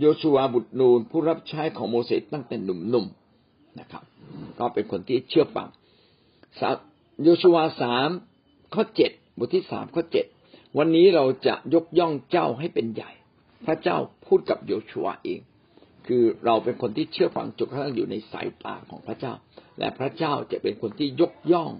[0.00, 4.02] โยชูวาบุตรนูนผู้รับใช้ของโมเสสตั้งแต่หนุ่มๆนะครับ
[4.58, 5.68] ก็เป็นคนที่เชื่อฟัง
[7.22, 8.08] โยชูวาสาม
[8.74, 10.26] ข้อเจ็ดบทที่สามข้อเจ็ด
[10.78, 13.10] วันนี้เราจะยกย่องเจ้าให้เป็นใหญ่
[13.66, 15.40] พระเจ้าพูดกับโยชูวาเอง
[16.08, 19.34] คือเราเป็นคนที่เชื่อฟังจนกระทั่งอยู่ในสายตาของพระเจ้า
[19.78, 21.70] และพระเจ้าจะเป็นคนที่ยกย่อง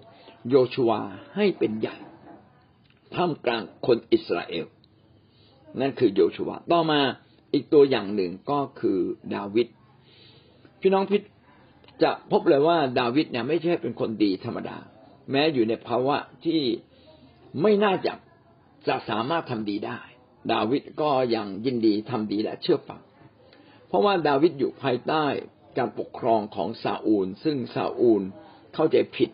[0.50, 1.00] โยชูวา
[1.36, 1.96] ให้เป็นใหญ่
[3.14, 4.66] ท่ามกลางคนอิสราเอล
[5.80, 7.00] นั่นคือโยชูวาต่อมา
[7.52, 8.98] อีกตัวอย่างหนึ่งก็คือ
[9.34, 9.66] ดาวิด
[10.80, 11.18] พี่น้องพิ
[12.02, 14.76] จะพบเลยว่าดาวิดเนี่ยไม่ใช่เป็นคนดีธรรมดา
[15.30, 16.60] แม้อยู่ในภาวะที่
[17.62, 18.12] ไม่น่าจะ
[18.88, 20.00] จะสามารถทำดีได้
[20.52, 23.00] ดาวิดก็ยังยินดีทำดีและเชื่อฟัง
[23.88, 25.26] เพราะว่าดาวิดอยู่ภายใต้
[25.78, 28.22] การปกครองของซาอูล ซึ่งซาอูล
[28.74, 29.30] เข้าใจผิด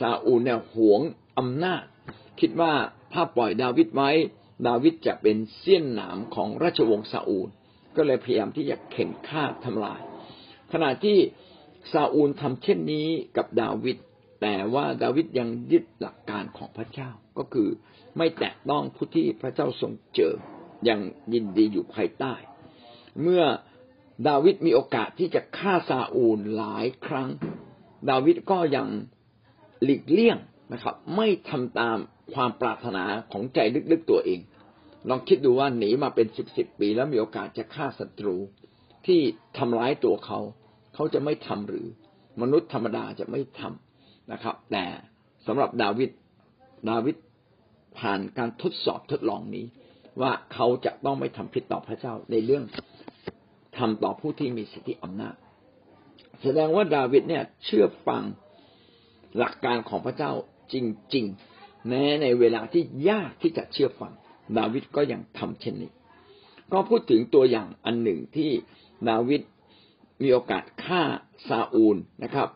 [0.00, 1.00] ซาอูลเนี่ยหวง
[1.38, 1.82] อำนาจ
[2.40, 2.72] คิดว่า
[3.12, 4.10] ถ้าปล่อยดาวิดไว้
[4.68, 7.48] ดาวิดจะเป็นเสี้ยนหนามของราชวงศ์ซาอูล
[7.96, 10.00] ก็เลยพยายามที่จะเข็นฆ่าทำลาย
[10.72, 11.18] ขณะที่
[11.92, 13.06] ซาอูลทำเช่นนี้
[13.36, 13.96] กับดาวิด
[14.42, 17.68] แต่ว่าดาวิดยังยึดหลักการของพระเจ้าก็คือ
[18.16, 20.34] ไม่แตะต้องผู้ที่พระเจ้าทรงเจอ
[20.88, 21.00] ยัง
[21.32, 22.34] ยินดีอยู่ภายใต้
[23.22, 23.44] เมื่อ
[24.28, 27.28] ดาวิดมีโอกาสที่จะฆ่าซาอูลหลายครั้ง
[28.10, 28.86] ดาวิดก็ยัง
[29.84, 30.38] หลีกเลี่ยง
[30.72, 31.98] นะครับ ไม่ทำตาม
[32.34, 33.58] ความปรารถนาของใจ
[33.92, 34.40] ลึกๆตัวเอง
[35.08, 38.36] ลองคิดดูว่าหนีมาเป็นสิบสิบปี แล้วมีโอกาสจะฆ่าศัตรู
[39.06, 39.20] ที่
[39.58, 40.40] ทำร้ายตัวเขา
[40.94, 41.86] เขาจะไม่ทำหรือ
[42.40, 44.84] มนุษย์ธรรมดาจะไม่ทำนะครับ แต่
[45.46, 46.10] สำหรับดาวิด
[46.90, 47.16] ดาวิด
[47.98, 49.66] ผ่านการทดสอบทดลองนี้
[50.20, 52.64] ว่าเขาจะต้องไม่ทำผิดต่อพระเจ้าในเรื่อง
[53.78, 55.36] ทำต่อผู้ที่มีสิทธิอำนาจ
[56.42, 58.22] แสดงว่าดาวิดเนี่ยเชื่อฟัง
[59.38, 60.32] หลักการของพระเจ้า
[60.72, 60.74] จ
[61.14, 64.12] ริง ๆ แม้ในเวลาที่ยากที่จะเชื่อฟัง
[64.58, 65.90] ดาวิดก็ยังทำเช่นนี้
[66.72, 68.50] ก็พูดถึงตัวอย่างอันหนึ่งที่
[69.08, 69.42] ดาวิด
[70.22, 71.02] มีโอกาสฆ่า
[71.48, 72.48] ซาอูลนะครับ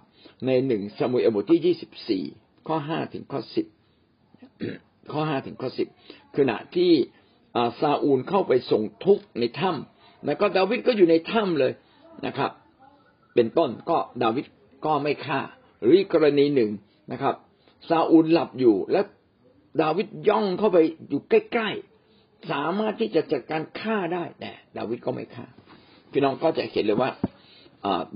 [0.47, 2.25] ในหนึ่งสมุยอบทที่ยี่สิบสี่
[2.67, 3.67] ข้อห้าถึงข้อสิบ
[5.13, 5.89] ข้อห้าถึงข้อสิบ
[6.37, 6.93] ขณะที่
[7.81, 9.92] ซาอูลเข้าไปส่งทุกข์ในถ้ำ
[10.25, 11.73] แล้วก็ดาวิดก็อยู่ในถ้ำเลย
[12.27, 12.51] นะครับ
[13.35, 14.45] เป็นต้นก็ดาวิด
[14.87, 15.41] ก็ไม่ฆ่า
[15.81, 16.71] หรืออีกกรณีหนึ่ง
[17.13, 17.35] นะครับ
[17.89, 19.05] ซาอูลหลับอยู่แล้ว
[19.83, 25.47] ดาวิดย่องเข้าไปอยู่ใกล้ๆสามารถที่จะจัดการฆ่าได้แต่ดาวิดก็ไม่ฆ่า
[26.11, 27.11] พี่น้องก็จะเห็นเลยว่า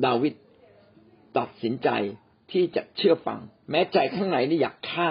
[0.06, 0.34] ดาวิด
[1.38, 1.88] ตัดสินใจ
[2.52, 3.38] ที่จะเชื่อฟัง
[3.70, 5.10] แม้ใจข้างในนี่อยากฆ่า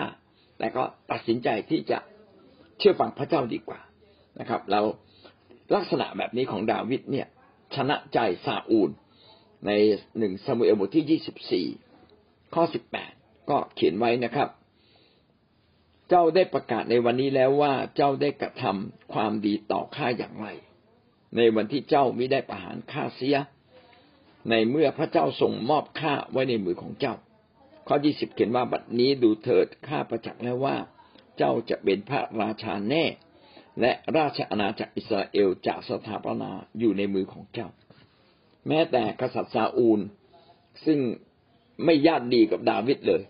[0.59, 1.99] แต่ก็ตัดสินใจที่จะ
[2.79, 3.79] เชื่อฟังพระเจ้าดีกว่า
[4.39, 4.81] นะครับ เรา
[5.73, 7.27] ลักษณะแบบนี้ของดาวิดเนี่ย
[7.75, 8.89] ชนะใจซาอูล
[9.65, 9.71] ใน
[10.17, 11.67] หนึ่งซามูเอลบทที่ยี่สิบสี่
[12.53, 13.11] ข้อสิบแปด
[13.49, 14.49] ก็เขียนไว้นะครับ
[16.09, 20.47] เจ้าได้ประกาศในวันนี้แล้วว่าเจ้าได้กระทำความดีต่อข้าอย่างไร
[21.35, 23.37] ในวันที่เจ้ามิได้ประหารข้าเสีย
[24.49, 27.15] ในเมื่อพระเจ้าส่งมอบข้าไว้ในมือของเจ้า
[27.87, 30.75] ข้อยี่สิบเขียนว่าบัดนี้ดูเถิดข้าประจักษ์แล้วว่า
[31.37, 33.03] เจ้าจะเป็นพระราชาแน่
[33.81, 37.67] และราชอาณาจักรอิสราเอลจะสถาปนาอยู่ในมือของเจ้า
[38.67, 39.99] แม้แต่กษัตริย์ซาอูล
[40.85, 40.99] ซึ่ง
[41.85, 43.21] ไม่ญาติดีกับดาวิดเลย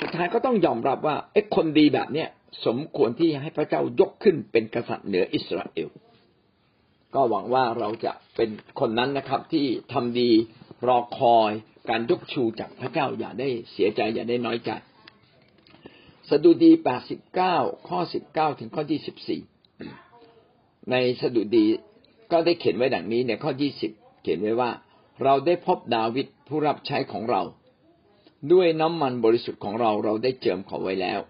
[0.00, 2.28] สุดท้ายก็ต้องยอมรับว่าไอ้คนดีแบบเนี้ย
[2.66, 5.88] สมควรที่ให้พระเจ้ายกขึ้นเป็นกษัตริย์เหนืออิสราเอล
[7.14, 10.30] ก็หวังว่าเราจะเป็นคนนั้นนะครับ ที่ทำดี
[10.88, 11.50] รอคอย
[11.90, 14.70] การยกชูจากพระเจ้าอย่าได้เสียใจอย่าได้น้อยใจ
[16.30, 17.56] สดุดีแปดสิบเก้า
[17.88, 19.40] ข้อสิบเก้าถึงข้อยี่สิบสี่
[20.90, 21.66] ในสดุดี
[22.32, 23.90] ก็ได้เขียนไว้ดังนี้ในข้อยี่สิบ
[24.22, 24.70] เขียนไว้ว่า
[25.22, 27.42] เราได้พบดาวิดผู้รับใช้ของเรา
[28.52, 31.20] ด้วยน้ำมันบริสุทธิ์ของเราเราได้เจิมเขาไว้แล้ว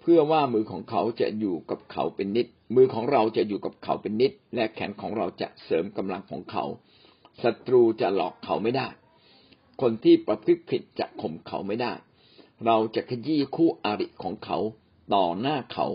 [0.00, 6.64] เพื่อว่ามือของเขาจะอยู่กับเขาเป็นนิด มือของเราจะอยู่กับเขาเป็นนิด และแขนของเราจะเสริมกำลังของเขา
[7.42, 8.88] ศัตรูจะหลอกเขาไม่ได้
[9.80, 11.92] คนที่ประพฤติผิดจะข่มเขาไม่ได้
[12.66, 14.58] เราจะขยี้คู่อาริของเขา
[15.14, 15.86] ต่อหน้าเขา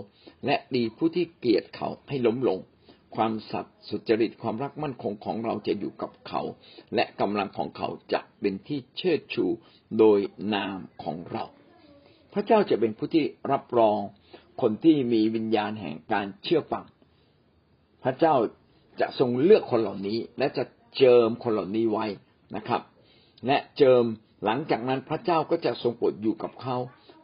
[0.45, 2.59] และดีผู้ที่เกลียดเขาให้ล้มลง
[3.15, 6.41] ความสัตย์สุจริตความรักมั่นคงของเราจะอยู่กับเขา
[6.95, 9.45] และกำลังของเขาจะเป็นที่เชิดชู
[9.99, 10.19] โดย
[10.53, 11.45] นามของเรา
[12.33, 13.99] พระเจ้าจะเป็นผู้ที่รับรอง
[14.61, 16.85] คนที่มีวิญญาณแห่งการเชื่อฟัง
[18.03, 18.35] พระเจ้า
[18.99, 20.63] จะทรงเลือกคนเหล่านี้ และจะ
[20.97, 22.05] เจิมคนเหล่านี้ไว้
[22.55, 22.81] นะครับ
[23.47, 24.03] และเจิม
[24.45, 26.77] หลังจากนั้นพระเจ้าก็จะทรงโปรดอยู่กับเขา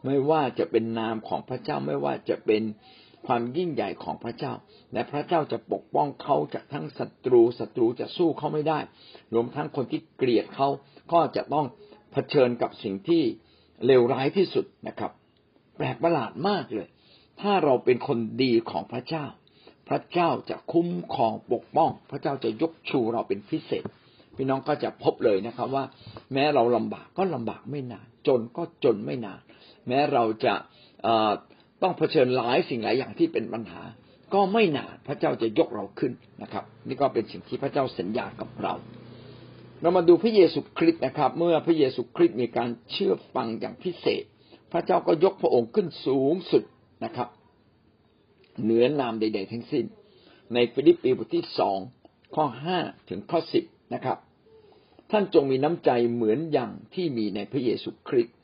[0.04, 2.62] ไม่ว่าจะเป็นนามของพระเจ้าไม่ว่าจะเป็น
[3.26, 4.52] ความยิ่งใหญ่ของพระเจ้า
[4.92, 8.78] และพระเจ้าจะปกป้องเขาจากทั้งศัตรูศัตรูจะสู้เขาไม่ได้
[9.34, 10.68] รวมทั้งคนที่เกลียดเขา
[11.12, 11.66] ก็จะต้อง
[12.12, 13.22] เผชิญกับสิ่งที่
[13.86, 15.12] เลวร้ายที่สุดนะครับ
[15.76, 16.88] แปลกประหลาดมากเลย
[17.40, 19.24] ถ้าเราเป็นคนดีของพระเจ้า
[19.88, 23.84] พระเจ้าจะคุ้มครองปกป้อง พระเจ้าจะยกชูเราเป็นพิเศษ
[24.36, 25.84] พี่น้องก็จะพบเลยนะครับว่า
[26.32, 29.40] แม้เราลำบากก็ลำบากไม่นาน จนก็จนไม่นาน
[29.88, 30.54] แม้เราจะ
[31.82, 33.82] ต้องเผชิญหลายสิ่งหลายอย่างที่เป็นปัญหา
[34.34, 36.12] ก็ไม่นานพระเจ้าจะยกเราขึ้น
[36.42, 38.74] นะครับ นี่ก็เป็นสิ่งที่พระเจ้าสัญญากับเรา
[39.80, 44.24] เรามาดูพระเยซูคริสต์นะครับ เมื่อพระเยซูคริสต์มีการเชื่อฟังอย่างพิเศษ
[44.72, 46.62] พระเจ้าก็ยกพระองค์ขึ้นสูงสุด
[47.04, 47.28] นะครับ
[48.62, 49.84] เหนือนามใด ๆ ทั้งสิ้น
[50.54, 51.78] ในฟิลิปปีบทที่สอง
[52.34, 54.18] ข้อห้าถึงข้อสิบนะครับ
[55.10, 58.34] ท่านจงมีน้ำใจเหมือนอย่างที่มีในพระเยซูคริสต์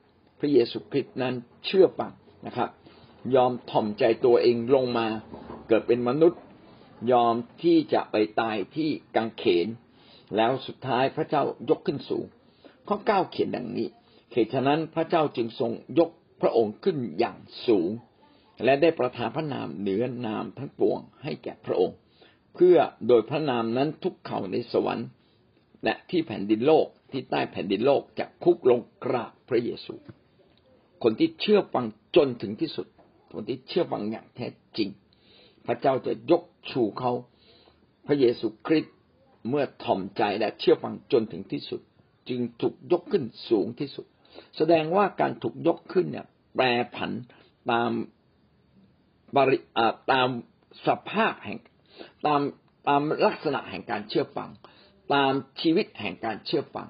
[0.40, 1.35] พระเยซูคริสต์นั้น
[1.66, 2.12] เชื่อฟัง
[2.47, 2.68] นะครับ
[3.35, 5.07] ยอมถ่อมใจตัวเองลงมา
[5.69, 6.41] เกิดเป็นมนุษย์
[7.13, 9.69] ยอมที่จะไปตายที่กังเขน
[10.37, 12.25] แล้วสุดท้ายพระเจ้ายกขึ้นสูง
[12.89, 13.89] ข้อเก้าเขียนดังนี้
[14.33, 17.91] เหตุฉะนั้นพระเจ้าจึงทรงยกพระองค์ขึ้นอย่างสูง
[18.65, 21.97] และได้ประทานพระนามเหนือนามทั้งปวงให้แก่พระองค์
[22.55, 22.77] เพื่อ
[23.09, 25.09] โดยพระนามนั้นทุกเข่าในสวรรค์
[25.85, 29.95] และที่แผ่นดินโลกที่ใต้แผ่นดินโลกจะคุกลงกราบพระเยซู
[31.03, 32.87] คนที่เชื่อฟังจนถึงที่สุด
[33.33, 34.88] คนที่เชื่อฟังอย่างแท้จริง
[35.66, 37.12] พระเจ้าจะยกชูเขา
[38.07, 38.95] พระเยซูคริสต์
[39.49, 41.81] เมื่อถ่อมใจและเชื่อฟังจนถึงที่สุด
[42.29, 44.07] จึงถูกยกขึ้นสูงที่สุด
[44.57, 46.64] แสดงว่าการถูกยกขึ้นเนี่ย แปร
[46.95, 47.11] ผัน
[47.71, 47.90] ตาม
[49.37, 49.59] บริ
[50.12, 50.29] ตาม
[50.87, 51.59] สภาพแห่ง
[52.27, 52.40] ตาม
[52.88, 54.51] ตามลักษณะแห่งการเชื่อฟัง
[55.14, 56.88] ตามชีวิตแห่งการเชื่อฟัง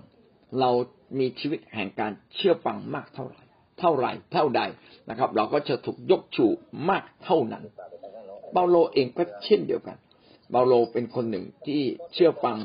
[0.61, 0.71] เรา
[1.19, 3.42] มีชีวิตแห่งการเชื่อฟังมากเท่าไหร่
[3.83, 4.63] เท่าไหร่เท่าใด
[5.11, 6.47] นะครับ เราก็จะถูกยกชู
[6.89, 7.65] มากเท่านั้น
[8.53, 9.97] เปาโลเองก็เช่นเดียวกัน
[10.51, 11.83] เปาโลเป็นคนหนึ่งที่
[12.15, 12.57] เชื่อฟัง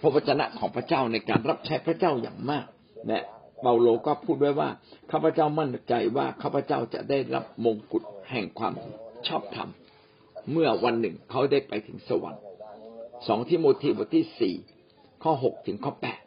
[0.00, 2.66] พระวจนะของพระเจ้าในการรับใช้พระเจ้าอย่างมาก
[3.08, 3.18] และ
[3.62, 4.68] เปาโลก็พูดไว้ว่า
[5.10, 8.74] ข้าพเจ้ามั่นใจว่าข้าพเจ้าจะได้รับมงกุฎแห่งความ
[9.26, 9.70] ชอบธรรม
[10.52, 12.42] เมื่อวันหนึ่งเขาได้ไปถึงสวรรค์
[13.26, 14.54] สองที่โมทีบทที่สี่
[15.22, 16.20] ข้อหกถึงข้อแปด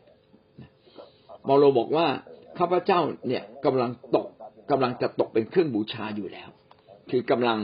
[1.46, 2.08] เปาโลบอกว่า
[2.60, 4.28] ข้าพเจ้าเนี่ยกำลังตก
[4.72, 6.50] กำลังจะตกเป็นเครื่องบูชาอยู่แล้ว
[7.10, 7.60] คือกำลัง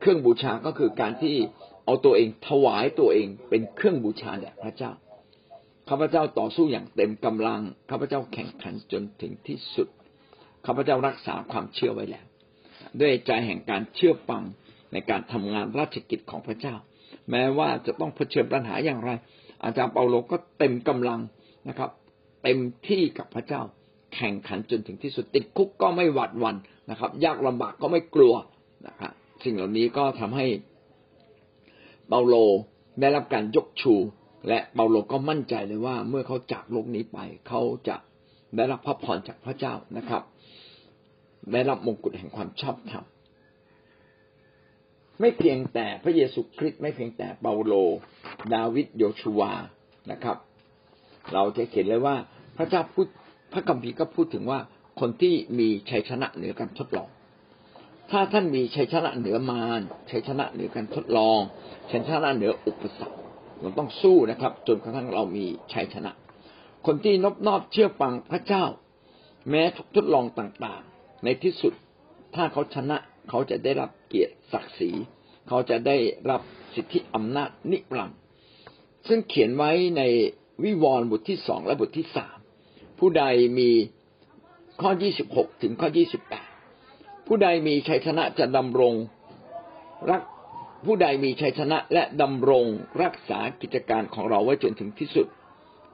[0.00, 1.34] เครื่องบูชาก็คือการที่
[1.84, 4.92] เอาตัวเองถวายตัวเองเป็นเครื่องบูชาแด่พระเจ้า
[5.88, 9.88] ข้าพเจ้าต่อสู้อย่างเต็มกำลังข้าพเจ้าแข่งขันจนถึงที่สุด
[10.66, 12.24] ข้าพเจ้ารักษาความเชื่อไว้แล้ว
[13.00, 14.42] ด้วยใจแห่งการเชื่อฟัง
[14.92, 16.74] ในการทำงานราชกิจของพระเจ้า
[17.30, 19.10] แม้ว่าจะต้องเผชิญปัญหาอย่างไร
[19.64, 21.20] อาจารย์เปาโลก็เต็มกำลัง
[21.68, 21.90] นะครับ
[22.42, 23.62] เต็มที่กับพระเจ้า
[24.14, 26.56] แข่งขันจนถึงที่สุดติดคุกก็ไม่หวาดวัน
[26.90, 28.34] นะครับ ยากลำบากก็ไม่กลัว
[28.86, 29.12] นะครับ
[29.44, 30.46] สิ่งเหล่านี้ก็ทำให้
[32.08, 32.34] เปาโล
[33.00, 33.94] ได้รับการยกชู
[34.48, 37.96] และเปาโลก็มั่นใจเลยว่า เมื่อเขาจากโลกนี้ไป เขาจะ
[38.56, 40.22] ได้รับพระพรจากพระเจ้านะครับ
[41.52, 43.04] ได้รับมงกุฎแห่งความชอบธรรม
[45.20, 47.74] ไม่เพียงแต่พระเยซูคริสต์ไม่เพียงแต่เปาโล
[48.54, 49.52] ดาวิดโยชูวา
[50.10, 50.36] นะครับ
[51.32, 52.16] เราจะเห็นเลยว่า
[52.56, 53.06] พระเจ้าพูด
[53.52, 54.60] พระกัมภีร์ก็พูดถึงว่า
[55.00, 57.08] คนที่มีชัยชนะเหนือการทดลอง
[58.10, 61.40] ถ้าท่านมีชัยชนะเหนือมารชัยชนะเหนือการทดลอง
[61.90, 63.16] ชัยชนะเหนืออุปสรรค
[63.60, 66.10] เราต้องสู้นะครับ จนกระทั่งเรามีชัยชนะ
[66.86, 68.64] คนที่นอบนอบเชื่อฟังพระเจ้า
[69.50, 71.72] แม้ทุกทดลองต่างๆ ในที่สุด
[72.34, 72.96] ถ้าเขาชนะ
[73.28, 74.90] เขาจะได้รับเกียรติศักดิ์ศรี
[75.48, 75.96] เขาจะได้
[76.30, 76.40] รับ
[76.74, 78.18] สิทธิอำนาจนิรันดร์
[79.08, 80.02] ซึ่งเขียนไว้ใน
[80.64, 82.38] วิวรณ์บทที่สองและบทที่สาม
[83.04, 83.26] ผู้ใด
[83.58, 83.70] มี
[84.80, 86.46] ข้อยี่สิบหกถึงข้อยี่สิบแปด
[87.26, 88.94] ผู้ใดมีชัยชนะจะดำรง
[90.10, 90.22] รัก
[90.86, 92.66] ผู้ใดมีชัยชนะและดำรง
[93.02, 95.26] รักษากิจการของเราไว้จนถึงที่สุด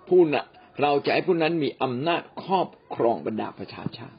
[0.08, 0.44] ผู้นะ
[0.80, 4.18] เราจะให้ผู้นั้นมีอำนาจครอบครองบรรดาประชาชาติ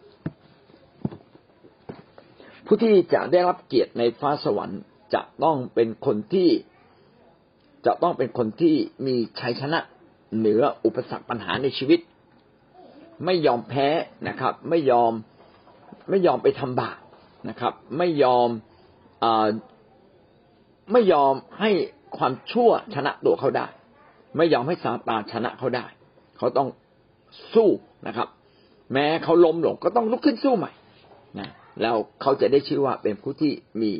[2.65, 4.81] ผู้ที่จะได้รับเกียรติในฟ้าสวรรค์
[5.13, 6.49] จะต้องเป็นคนที่
[7.85, 8.75] จะต้องเป็นคนที่
[9.05, 9.79] มีชัยชนะ
[10.37, 12.01] เหนืออุปสรรคปัญหาในชีวิต
[13.25, 13.87] ไม่ยอมแพ้
[14.27, 15.11] นะครับ ไม่ยอม
[16.09, 16.99] ไม่ยอมไปทำบาป
[17.49, 18.49] นะครับ ไม่ยอม
[19.23, 19.25] อ
[20.91, 21.71] ไม่ยอมให้
[22.17, 23.67] ความชั่วชนะตัวเขาได้
[24.37, 25.85] ไม่ยอมให้ซาตานชนะเขาได้
[26.37, 26.69] เขาต้อง
[27.53, 27.69] สู้
[28.07, 28.27] นะครับ
[28.93, 30.71] แม้เขาล้มลงก็ต้องลุกขึ้นสู้ใหม่
[31.39, 31.49] นะ
[31.81, 33.51] แล้วเขาจะได้ชื่อว่าเป็นผู้ที่
[33.81, 33.91] มี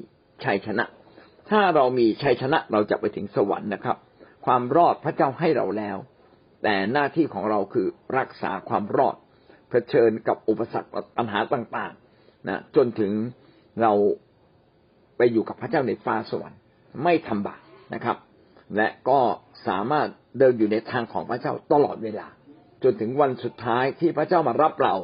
[0.44, 0.86] ชัยชนะ
[1.50, 3.98] ถ้าเรามีชัยชนะเราจะไปถึงสวรรค์นะครับ
[4.46, 5.98] ความรอดพระเจ้าให้เราแล้ว
[6.64, 9.16] แต่หน้าที่ของเราคือรักษาความรอด
[9.70, 13.12] เผชิญกับอุปสรรคปัญหาต่างๆนะจนถึง
[13.82, 13.94] เรา
[15.18, 16.60] ไปอยู่กับพระเจ้าในฟ้าสวรรค์
[17.04, 17.62] ไม่ทำบาป
[17.94, 18.18] นะครับ
[18.78, 19.20] และก็
[19.68, 20.08] สามารถ
[20.40, 22.28] เดินอยู่ในทางของพระเจ้าตลอดเวลา
[22.84, 24.96] จนถึงวันสุดท้ายที่พระเจ้ามารับเรา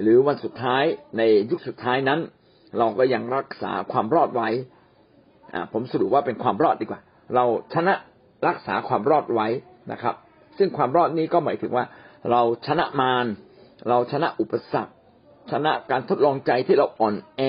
[0.00, 0.84] หรือวันสุดท้าย
[1.18, 2.20] ในยุคสุดท้ายนั้น
[2.78, 4.48] เราก็ยังรักษาความรอดไว้
[5.72, 7.00] ผมสรุปว่าเป็นความรอดดีกว่า
[7.34, 7.94] เราชนะ
[8.48, 9.48] รักษาความรอดไว้
[9.92, 10.14] นะครับ
[10.58, 11.84] ซึ่งความรอดนี้ก็หมายถึงว่า
[12.30, 13.26] เราชนะมาร
[13.88, 14.92] เราชนะอุปสรรค
[15.50, 17.42] ชนะการทดลองใจที่เราอ่อนแอ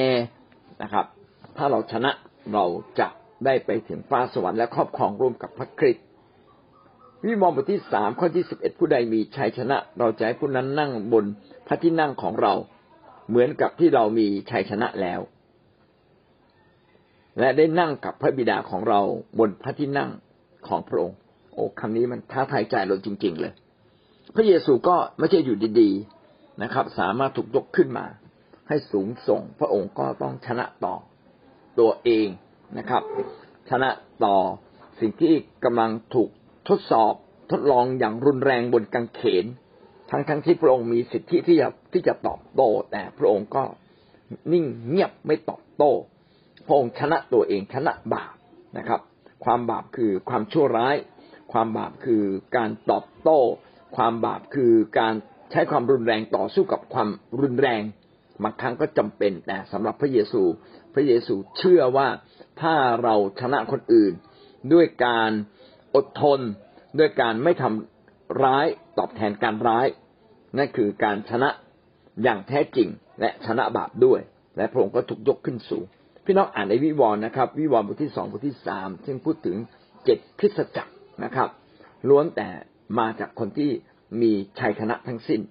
[0.83, 1.05] นะครับ
[1.57, 2.11] ถ้าเราชนะ
[2.53, 2.65] เรา
[2.99, 3.07] จะ
[3.45, 6.05] ได้ไปถึงฟ้าสวรรค์และครอบครองร่วมกับพระคริสต์
[7.25, 11.25] วิมองบทที่สามข้อที่สิบเอ็ดผู้ใดมีชัยชนะ เราจะให้ผู้นั้นนั่งบน
[11.67, 12.53] พระที่นั่งของเรา
[13.29, 15.19] เหมือนกับที่เรามีชัยชนะแล้ว
[17.39, 19.01] และได้นั่งกับพระบิดาของเรา
[19.39, 20.09] บนพระที่นั่ง
[20.67, 21.17] ของพระองค์
[21.59, 23.53] อ้คำนี้มันท้าทายใจเราจริง ๆ เลย
[24.35, 28.05] พระเยซูก็ไม่ใช่อยู่ดีๆนะครับ สามารถถูกยกขึ้นมา
[28.67, 30.95] ให้สูงส่ง พระองค์ก็ต้องชนะต่อ
[31.79, 32.27] ตัวเอง
[32.77, 33.03] นะครับ
[33.69, 33.89] ชนะ
[34.25, 34.35] ต่อ
[34.99, 35.33] สิ่งที่
[35.65, 36.29] กำลังถูก
[36.69, 37.13] ทดสอบ
[37.51, 39.45] ทดลองอย่างรุนแรงบนกังเขน
[40.11, 43.63] ทั้งทั้งที่พระองค์มีสิทธิที่จะที่จะตอบโต้แต่พระองค์ก็
[44.51, 45.91] นิ่งเงียบไม่ตอบโต้
[46.67, 48.33] พระองค์ชนะตัวเองชนะบาป
[48.77, 49.01] นะครับ
[49.43, 50.95] ความบาปคือความชั่วร้าย
[51.51, 52.23] ความบาปคือ
[52.57, 53.39] การตอบโต้
[53.95, 55.13] ความบาปคือการ
[55.51, 57.09] ใช้ความรุนแรงต่อสู้กับความ
[57.41, 57.81] รุนแรง
[58.43, 60.43] บางครั้งก็จำเป็นแต่สำหรับพระเยซู
[60.93, 62.07] พระเยซูเชื่อว่า
[62.61, 64.13] ถ้าเราชนะคนอื่น
[64.73, 65.31] ด้วยการ
[65.95, 66.39] อดทน
[66.99, 68.65] ด้วยการไม่ทำร้าย
[68.97, 69.87] ตอบแทนการร้าย
[70.57, 71.49] นั่นคือการชนะ
[72.23, 74.19] อย่างแท้จริง และชนะบาปด้วย
[74.57, 75.85] และพระองค์ก็ถูกยกขึ้นสูง
[76.25, 79.57] พี่น้องอ่านในวิวรณ์นะครับ วิวรณ์บทที่สองบทที่สามซึ่งพูดถึง
[80.05, 80.91] เจ็ดคริสตจักร
[81.23, 81.49] นะครับ
[82.09, 82.49] ล้วนแต่
[82.99, 83.71] มาจากคนที่
[84.21, 85.41] มีชัยชนะทั้งสิ้น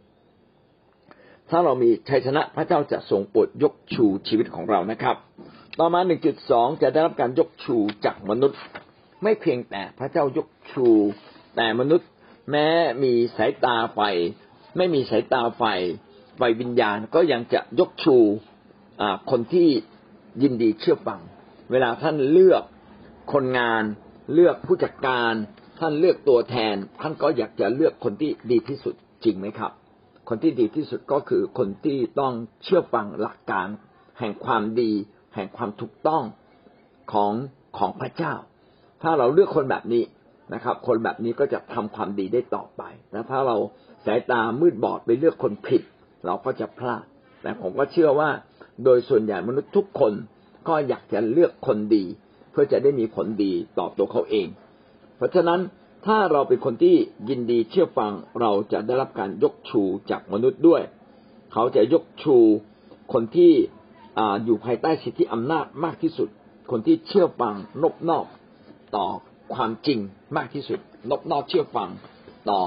[1.50, 5.16] ถ้าเรามีชัยชนะพระเจ้าจะทรงโปรดยกชูชีวิตของเรานะครับ
[5.78, 8.58] ต่อมาหนึ่งจุดสองจะได้รับการยกชูจากมนุษย์
[9.22, 10.88] ไม่เพียงแต่พระเจ้ายกชู
[11.56, 12.08] แต่มนุษย์
[12.50, 12.68] แม้
[13.02, 14.00] มีสายตาไฟ
[14.76, 15.62] ไม่มีสายตาไฟ
[16.36, 18.16] ไฟวิญญาณก็ยังจะยกชู
[19.30, 19.68] คนที่
[20.42, 21.20] ยินดีเชื่อฟัง
[21.70, 22.62] เวลาท่านเลือก
[23.32, 23.84] คนงาน
[24.34, 25.32] เลือกผู้จัดการ
[25.78, 29.72] ท่านเลือกตัวแทน ท่านก็อยากจะเลือกคนที่ดีที่สุดจริงไหมครับ
[30.28, 32.32] คนที่ดีที่สุดก็คือคนที่ต้อง
[32.64, 33.68] เชื่อฟังหลักการ
[34.18, 34.90] แห่งความดี
[35.34, 36.22] แห่งความถูกต้อง
[37.12, 37.32] ของ
[37.78, 38.34] ของพระเจ้า
[39.02, 40.02] ถ้าเราเลือกคนแบบนี้
[40.54, 43.56] นะครับ คนแบบนี้ก็จะทำความดีได้ต่อไปแต่ถ้าเรา
[44.06, 45.82] สายตามืดบอดไปเลือกคนผิด
[46.26, 47.04] เราก็จะพลาด
[47.42, 48.30] แต่ผมก็เชื่อว่า
[48.84, 50.12] โดยส่วนใหญ่มนุษย์ทุกคน
[50.68, 52.04] ก็อยากจะเลือกคนดี
[52.50, 54.48] เพื่อจะได้มีผลดีต่อตัวเขาเอง
[55.18, 55.60] เพราะฉะนั้น
[56.06, 56.96] ถ้าเราเป็นคนที่
[57.28, 60.82] ยินดีเชื่อฟังเราจะได้รับการยกชูจากมนุษย์ด้วย
[61.52, 62.36] เขาจะยกชู
[63.12, 63.52] คนที่
[64.18, 66.28] ออยู่ภายใต้สิทธิอำนาจมากที่สุด
[66.70, 68.26] คนที่เชื่อฟังนบนอบ
[68.96, 69.06] ต่อ
[69.54, 69.98] ความจริง
[70.36, 70.78] มากที่สุด
[71.10, 71.90] นบนอกเชื่อฟัง
[72.50, 72.62] ต่อ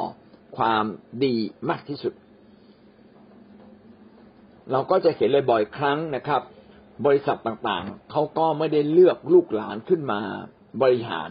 [0.58, 0.86] ความ
[1.24, 1.36] ดี
[1.70, 2.14] มากที่สุด
[4.72, 6.42] เราก็จะเห็นเลยบ่อยครั้งนะครับ
[7.06, 10.20] บริษัทต่างๆ เขาก็ไม่ได้เลือกลูกหลานขึ้นมา
[10.82, 11.30] บริหาร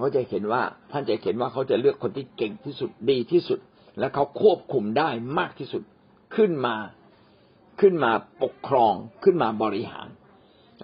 [0.00, 3.58] เขาจะเห็นว่าท่านจะเห็นว่าเขาจะเลือกคนที่เก่งที่สุดดีที่สุด
[3.98, 5.82] และเขาควบคุมได้มากที่สุด
[6.36, 6.76] ขึ้นมา
[7.80, 10.08] ขึ้นมาปกครองขึ้นมาบริหาร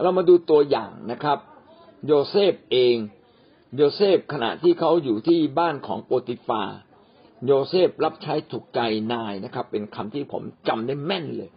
[0.02, 1.38] เรามาดูตัวอย่างนะครับ
[2.06, 2.96] โยเซฟเอง
[3.76, 6.62] โยเซฟขณะที่เขาอยู่ที่บ้านของโปติฟา
[7.46, 8.80] โยเซฟรับใช้ถูกใจ
[9.12, 11.50] นายนะครับ เป็นคำที่ผมจำได้แม่นเลย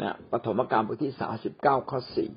[0.00, 2.30] นะปฐมกาลบทที่สามสิบเก้าข้อสี่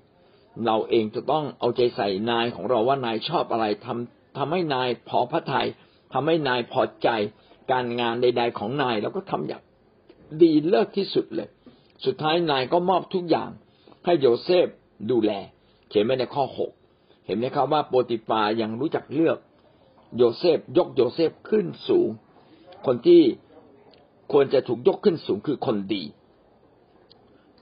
[0.65, 5.67] เราเองจะต้องเอาใจใส่นายของเราว่านายชอบอะไรทำ ทำให้นายพอพระทัย
[6.13, 7.09] ทำให้นายพอใจ
[7.71, 9.63] การงานใด ๆ ของนายแล้วก็ทำอย่าง
[10.41, 11.49] ดีเลิศที่สุดเลย
[12.05, 13.49] สุดท้ายนายก็มอบทุกอย่าง
[14.05, 14.67] ให้โยเซฟ
[15.11, 15.31] ดูแล
[15.89, 16.71] เขียนไว้ในข้อหก
[17.25, 19.37] เห็นไหมครับว่าโปติฟายังรู้จักเลือก
[20.17, 22.09] โยเซฟยกโยเซฟขึ้นสูง
[22.85, 23.21] คนที่
[24.31, 26.03] ควรจะถูกยกขึ้นสูงคือคนดี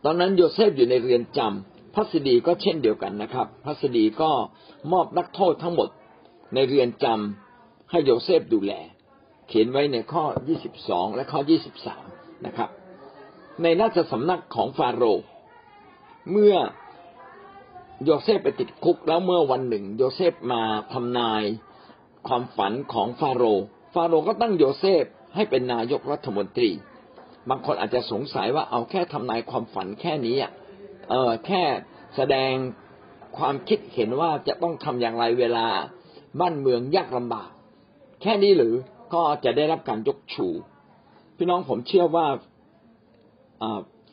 [0.03, 4.31] ตอนนั้นโยเซฟอยู่ในเรือนจำพัศดีก็เช่นเดียวกันนะครับพัศดีก็
[4.91, 5.89] มอบนักโทษทั้งหมด
[6.53, 8.73] ในเรือนจำให้โยเซฟดูแล
[9.47, 10.23] เขียนไว้ในข้อ
[10.71, 11.39] 22 และข้อ
[11.91, 12.69] 23 นะครับ
[13.63, 15.25] ในราชสำนักของฟาโรห์
[16.31, 16.55] เมื่อ
[18.03, 20.63] โยเซฟไปติดคุกแล้วเมื่อวันหนึ่ง โยเซฟมา
[20.93, 21.43] ทำนาย
[22.27, 25.03] ความฝันของฟาโรห์ฟาโรห์ก็ตั้งโยเซฟ
[25.35, 26.69] ให้เป็นนายกรัฐมนตรี
[27.49, 30.51] บางคนอาจจะสงสัยว่าเอาแค่ทำนายความฝันแค่นี้อะ
[31.09, 31.63] เออแค่
[32.15, 32.53] แสดง
[33.37, 35.67] ความคิดเห็นว่าจะต้องทำอย่างไรเวลา
[36.39, 37.49] บ้านเมืองยากลำบาก
[38.21, 38.73] แค่นี้หรือ
[39.13, 40.47] ก็จะได้รับการยกชู
[41.37, 42.27] พี่น้องผมเชื่อว่า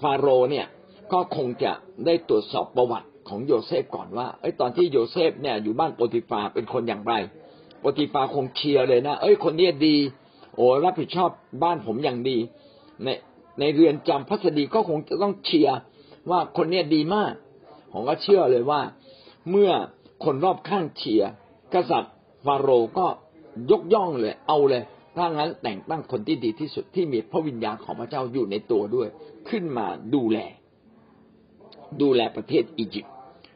[0.01, 0.67] ฟาโรเนี่ย
[1.13, 1.73] ก็คงจะ
[2.07, 7.15] ได้ตรวจสอบประวัติของโยเซฟก่อนว่าไอ้ตอนที่โยเซฟเนี่ยอยู่บ้านโปติฟาเป็นคนอย่างไร
[7.81, 9.97] โปติฟาคงเชียร์เลยนะเอ้ยคนนี้ดี
[10.57, 11.31] โอ้รับผิดชอบ
[11.63, 12.39] บ้านผมอย่างดี
[13.05, 13.09] ใน
[13.61, 15.77] ในเรือนจำพัสดีก็คงจะต้องเชียร์
[16.31, 17.33] ว่าคนเนี้ดีมาก
[17.93, 18.81] ผมก็เชื่อเลยว่า
[19.51, 19.71] เมื่อ
[20.25, 21.31] คนรอบข้างเชียร์
[21.75, 23.07] กษัตริย์ฟาโรห์ก็
[23.71, 24.83] ยกย่องเลย เอาเลย
[25.17, 29.09] ถ้างั้นแต่งตั้งคนที่ดีที่สุดที่มีพระวิญญาณของพระเจ้าอยู่ในตัวด้วย
[29.49, 30.39] ขึ้นมาดูแล
[32.03, 33.15] ดูแลประเทศอียิปต์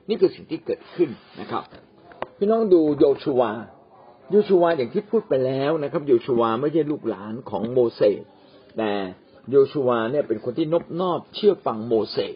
[0.09, 1.63] นี่คือสิ่งที่เกิดขึ้นนะครับ
[2.39, 3.51] พี่น้องดูโยชูวา
[4.31, 8.23] โยชูวาอย่างที่พูดไปแล้วนะครับโยชูวาไม่ใช่ลูกหลานของโมเสส
[8.77, 8.93] แต่
[9.51, 12.35] โยชูวาเนี่ยเป็นคนที่นบนอบเชื่อฟังโมเสส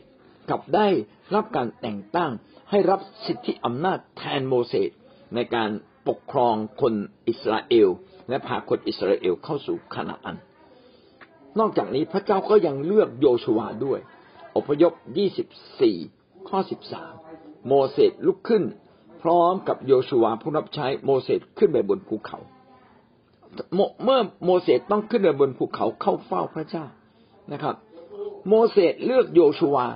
[0.50, 0.86] กับได้
[1.34, 2.30] รับการแต่งตั้ง
[2.70, 4.90] ให้รับสิทธิอำนาจแทนโมเสส
[5.34, 5.70] ในการ
[6.08, 6.94] ปกครองคน
[7.28, 7.88] อิสราเอล
[8.28, 10.36] และพาคนอิสราเอลเข้าสู่คานาอัน
[11.58, 13.98] นอกจากนี้พระเจ้าก็ยังเลือกโยชูวาด้วย
[14.56, 14.92] อพยพ
[15.70, 16.58] 24 ข้อ
[17.10, 18.62] 13 โมเสสลุกขึ้น
[19.22, 22.38] พร้อมกับโยชูวาผู้รับใช้โมเสสขึ้นไปบนภูเขา
[23.74, 26.84] เมื่อโมเสสต้องขึ้นไปบนภูเขาเข้าเฝ้าพระเจ้า
[27.52, 27.74] นะครับ
[28.48, 29.86] โมเสสเลือกโยชูวา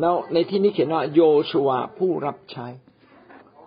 [0.00, 2.66] แล้วในที่นี้เขียนว่าโยชูวาผู้รับใช้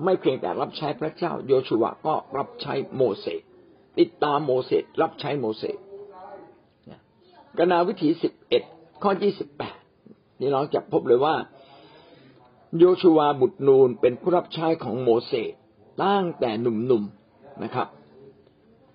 [0.03, 3.41] ไม่เพียงแต่รับใช้พระเจ้า โยชูวาก็รับใช้โมเสส
[3.99, 5.77] ติดตามโมเสสรับใช้โมเสส
[7.57, 8.63] กนาวิถีสิบเอ็ด
[9.03, 9.77] ข้อยี่สิบแปด
[10.39, 11.35] นี่เราจะพบเลยว่า
[12.79, 15.53] โยชูวาบุตรนูนเป็นผู้รับใช้ของโมเสส
[16.03, 17.87] ตั้งแต่หนุ่มๆนะครับ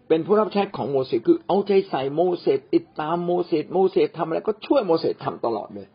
[0.09, 5.87] เป็นผู้รับใช้ของโมเสสคือเอาใจใส่โมเสสติดตามโมเสสโมเสสทำอะไรก็ช่วยโมเสสทำตลอดเลย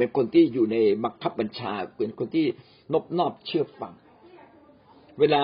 [0.00, 2.46] เป็นคนที่อยู่ในบังคับบัญชา เป็นคนที่
[2.92, 3.92] นบนอบเชื่อฟัง
[5.20, 5.42] เวลา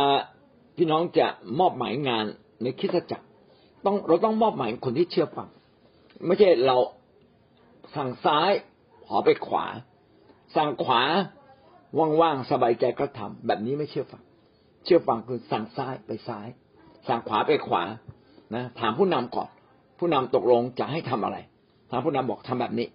[0.76, 1.26] พี่น้องจะ
[1.60, 2.24] มอบหมายงาน
[2.62, 3.26] ในคิดจักร
[3.84, 5.48] ต้องเราต้องมอบหมายคนที่เชื่อฟัง
[6.26, 6.76] ไม่ใช่เรา
[7.96, 8.50] สั่งซ้าย
[9.06, 9.66] ขอไปขวา
[10.56, 11.02] สั่งขวา
[12.20, 14.22] ว่างๆสบายใจก็ทำแบบนี้ไม่เชื่อฟัง
[14.84, 16.46] เชื่อฟังคือสั่งซ้ายไปซ้าย
[17.08, 17.82] สั่งขวาไปขวา
[18.54, 19.48] นะถามผู้นำก่อน
[19.98, 21.36] ผู้นำตกลงจะให้ทำอะไร
[21.90, 22.88] ถามผู้นำบอกทำแบบนี้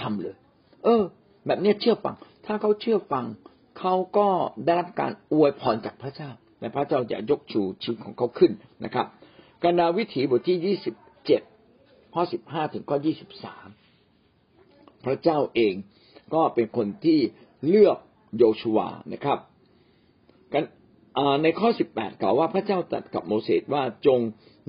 [0.00, 0.36] ทำเลย
[0.84, 1.02] เออ
[1.46, 2.14] แบบนี้เชื่อฟัง
[2.46, 3.24] ถ้าเขาเชื่อฟัง
[3.78, 4.28] เขาก็
[4.64, 8.52] ได้รับการอวยพรจากพระเจ้าและพระเจ้าจะยกชูชีวิตของเขาขึ้น
[8.84, 9.06] นะครับ
[9.62, 10.94] กนาวิถีบทที่ยี่สิบ
[11.26, 11.42] เจ็ด
[12.14, 13.68] ข้อสิบห้าถึงข้อยี่สิบสาม
[15.04, 15.74] พระเจ้าเอง
[16.34, 17.18] ก็เป็นคนที่
[17.68, 17.98] เลือก
[18.36, 18.78] โยชัว
[19.12, 19.38] นะครับ
[20.52, 20.64] กัน
[21.42, 24.20] ในข้อสิบแปดกล่าวว่าพระเจ้าตรัสกับโมเสสว่าจง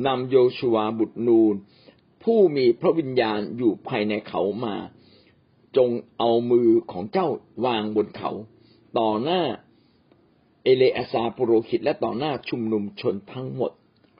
[0.08, 1.56] นำโยชัวบุตรนูน
[2.24, 4.76] ผู้มีพระวิญญาณอยู่ภายในเขามา
[5.78, 7.28] จงเอามือของเจ้า
[7.66, 8.32] วางบนเขา
[9.00, 9.42] ต่อหน้า
[10.64, 13.72] เอเลอาซาปุโรหิต และต่อหน้าชุมนุมชนทั้งหมด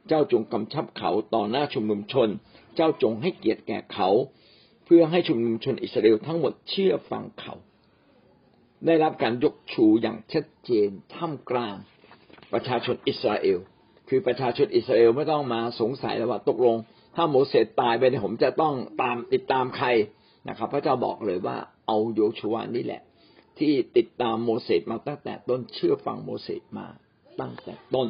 [0.08, 2.30] เจ้าจงกำชับเขาต่อหน้าชุมนุมชน
[2.76, 4.10] เจ้าจงให้เกียรติแก่เขา
[4.86, 7.54] เพื่อให้ชุมนุมชนอิสราเอลทั้งหมดเชื่อฟังเขา
[8.86, 11.76] ได้รับการยกชูอย่างชัดเจนท่ามกลาง
[12.54, 13.60] ประชาชนอิสราเอล
[14.10, 16.76] คือประชาชนอิสราเอลไม่ต้องมาสงสัยแล้วว่าตกลง
[17.16, 19.88] ถ้าโมเสสตายไปเนี่ยผมจะต้องตามติดตามใคร
[20.50, 23.02] นะครับ พระเจ้าบอกเลยว่าเอาโยชูวานี่แหละ
[23.60, 26.88] ที่ติดตามโมเสสมาตั้งแต่ต้นเชื่อฟังโมเสสมา
[27.40, 28.08] ตั้งแต่ต้น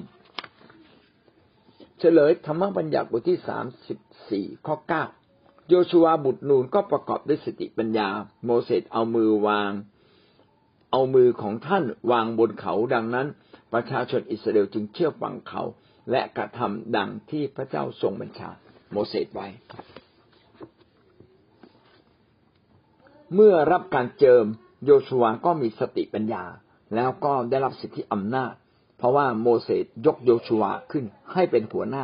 [1.99, 5.03] เฉลยธรรมบัญญัติบทที่สามสิบสี่ข้อเก้า
[5.69, 8.09] โยชัวบุตรนูนก็ประกอบด้วยสติปัญญา
[8.45, 9.71] โมเสสเอามือวาง
[10.91, 13.27] เอามือของท่านวางบนเขาดังนั้น
[13.73, 15.63] ประชาชนอิสราเอลจึงเชื่อฟังเขา
[16.11, 18.49] และกระทำดังที่พระเจ้าทรงบัญชา
[18.91, 19.47] โมเสสไว้
[23.33, 24.45] เมื่อรับการเจิม
[24.83, 26.43] โยชัวก็มีสติปัญญา
[26.95, 28.53] แล้วก็ได้รับสิทธิอำนาจ
[28.97, 32.03] เพราะว่าโมเสสยกโยชัวขึ้นให้เป็นหัวหน้า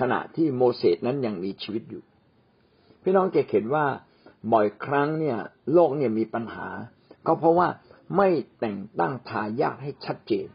[0.00, 2.02] ขณะที่โมเสสนั้นยังมีชีวิตอยู่
[3.02, 3.86] พี่น้องจะเห็นว่า
[4.52, 5.38] บ่อยครั้งเนี่ย
[5.72, 6.68] โลกเนี่ยมีปัญหา
[7.26, 7.68] ก็เพราะว่า
[8.16, 8.28] ไม่
[8.60, 10.48] แต่งตั้งทายาทให้ชัดเจน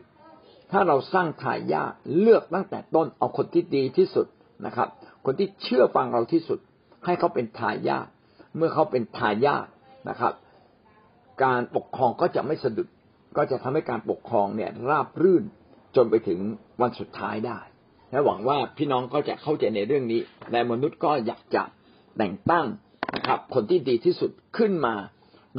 [0.71, 4.27] ถ้าเราสร้างทายาทเลือกตั้งแต่ต้นเอาคนที่ดีที่สุด
[4.65, 4.87] นะครับ
[5.25, 6.59] คนที่เชื่อฟังเราที่สุด
[7.05, 8.07] ให้เขาเป็นทายาท
[8.55, 9.67] เมื่อเขาเป็นทายาท
[10.09, 10.33] นะครับ
[11.43, 12.87] การปกครองก็จะไม่สะดุด
[13.37, 15.43] ก็จะทำให้การปกครองเนี่ยราบรื่น
[15.95, 16.39] จนไปถึง
[16.81, 17.59] วันสุดท้ายได้
[18.11, 21.63] และหวังว่าพี่น้องก็จะเข้าใจในเรื่องนี้และมนุษย์ก็อยากจะ
[22.17, 22.65] แต่งตั้ง
[23.15, 24.95] นะครับ คนที่ดีที่สุดขึ้นมา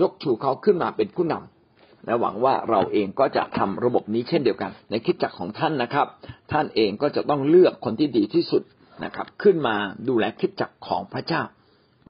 [0.01, 6.07] ยกชูเขาขึ้นมาเป็นผู้นำและหวังว่าเราเองก็จะทำระบบนี้เช่นเดียวกัน ในคิดจักของท่านนะครับ
[6.53, 8.63] ท่านเองก็จะต้องเลือกคนที่ดีที่สุด
[9.05, 9.77] นะครับ ขึ้นมา
[10.09, 11.43] ดูแลคิดจักของพระเจ้า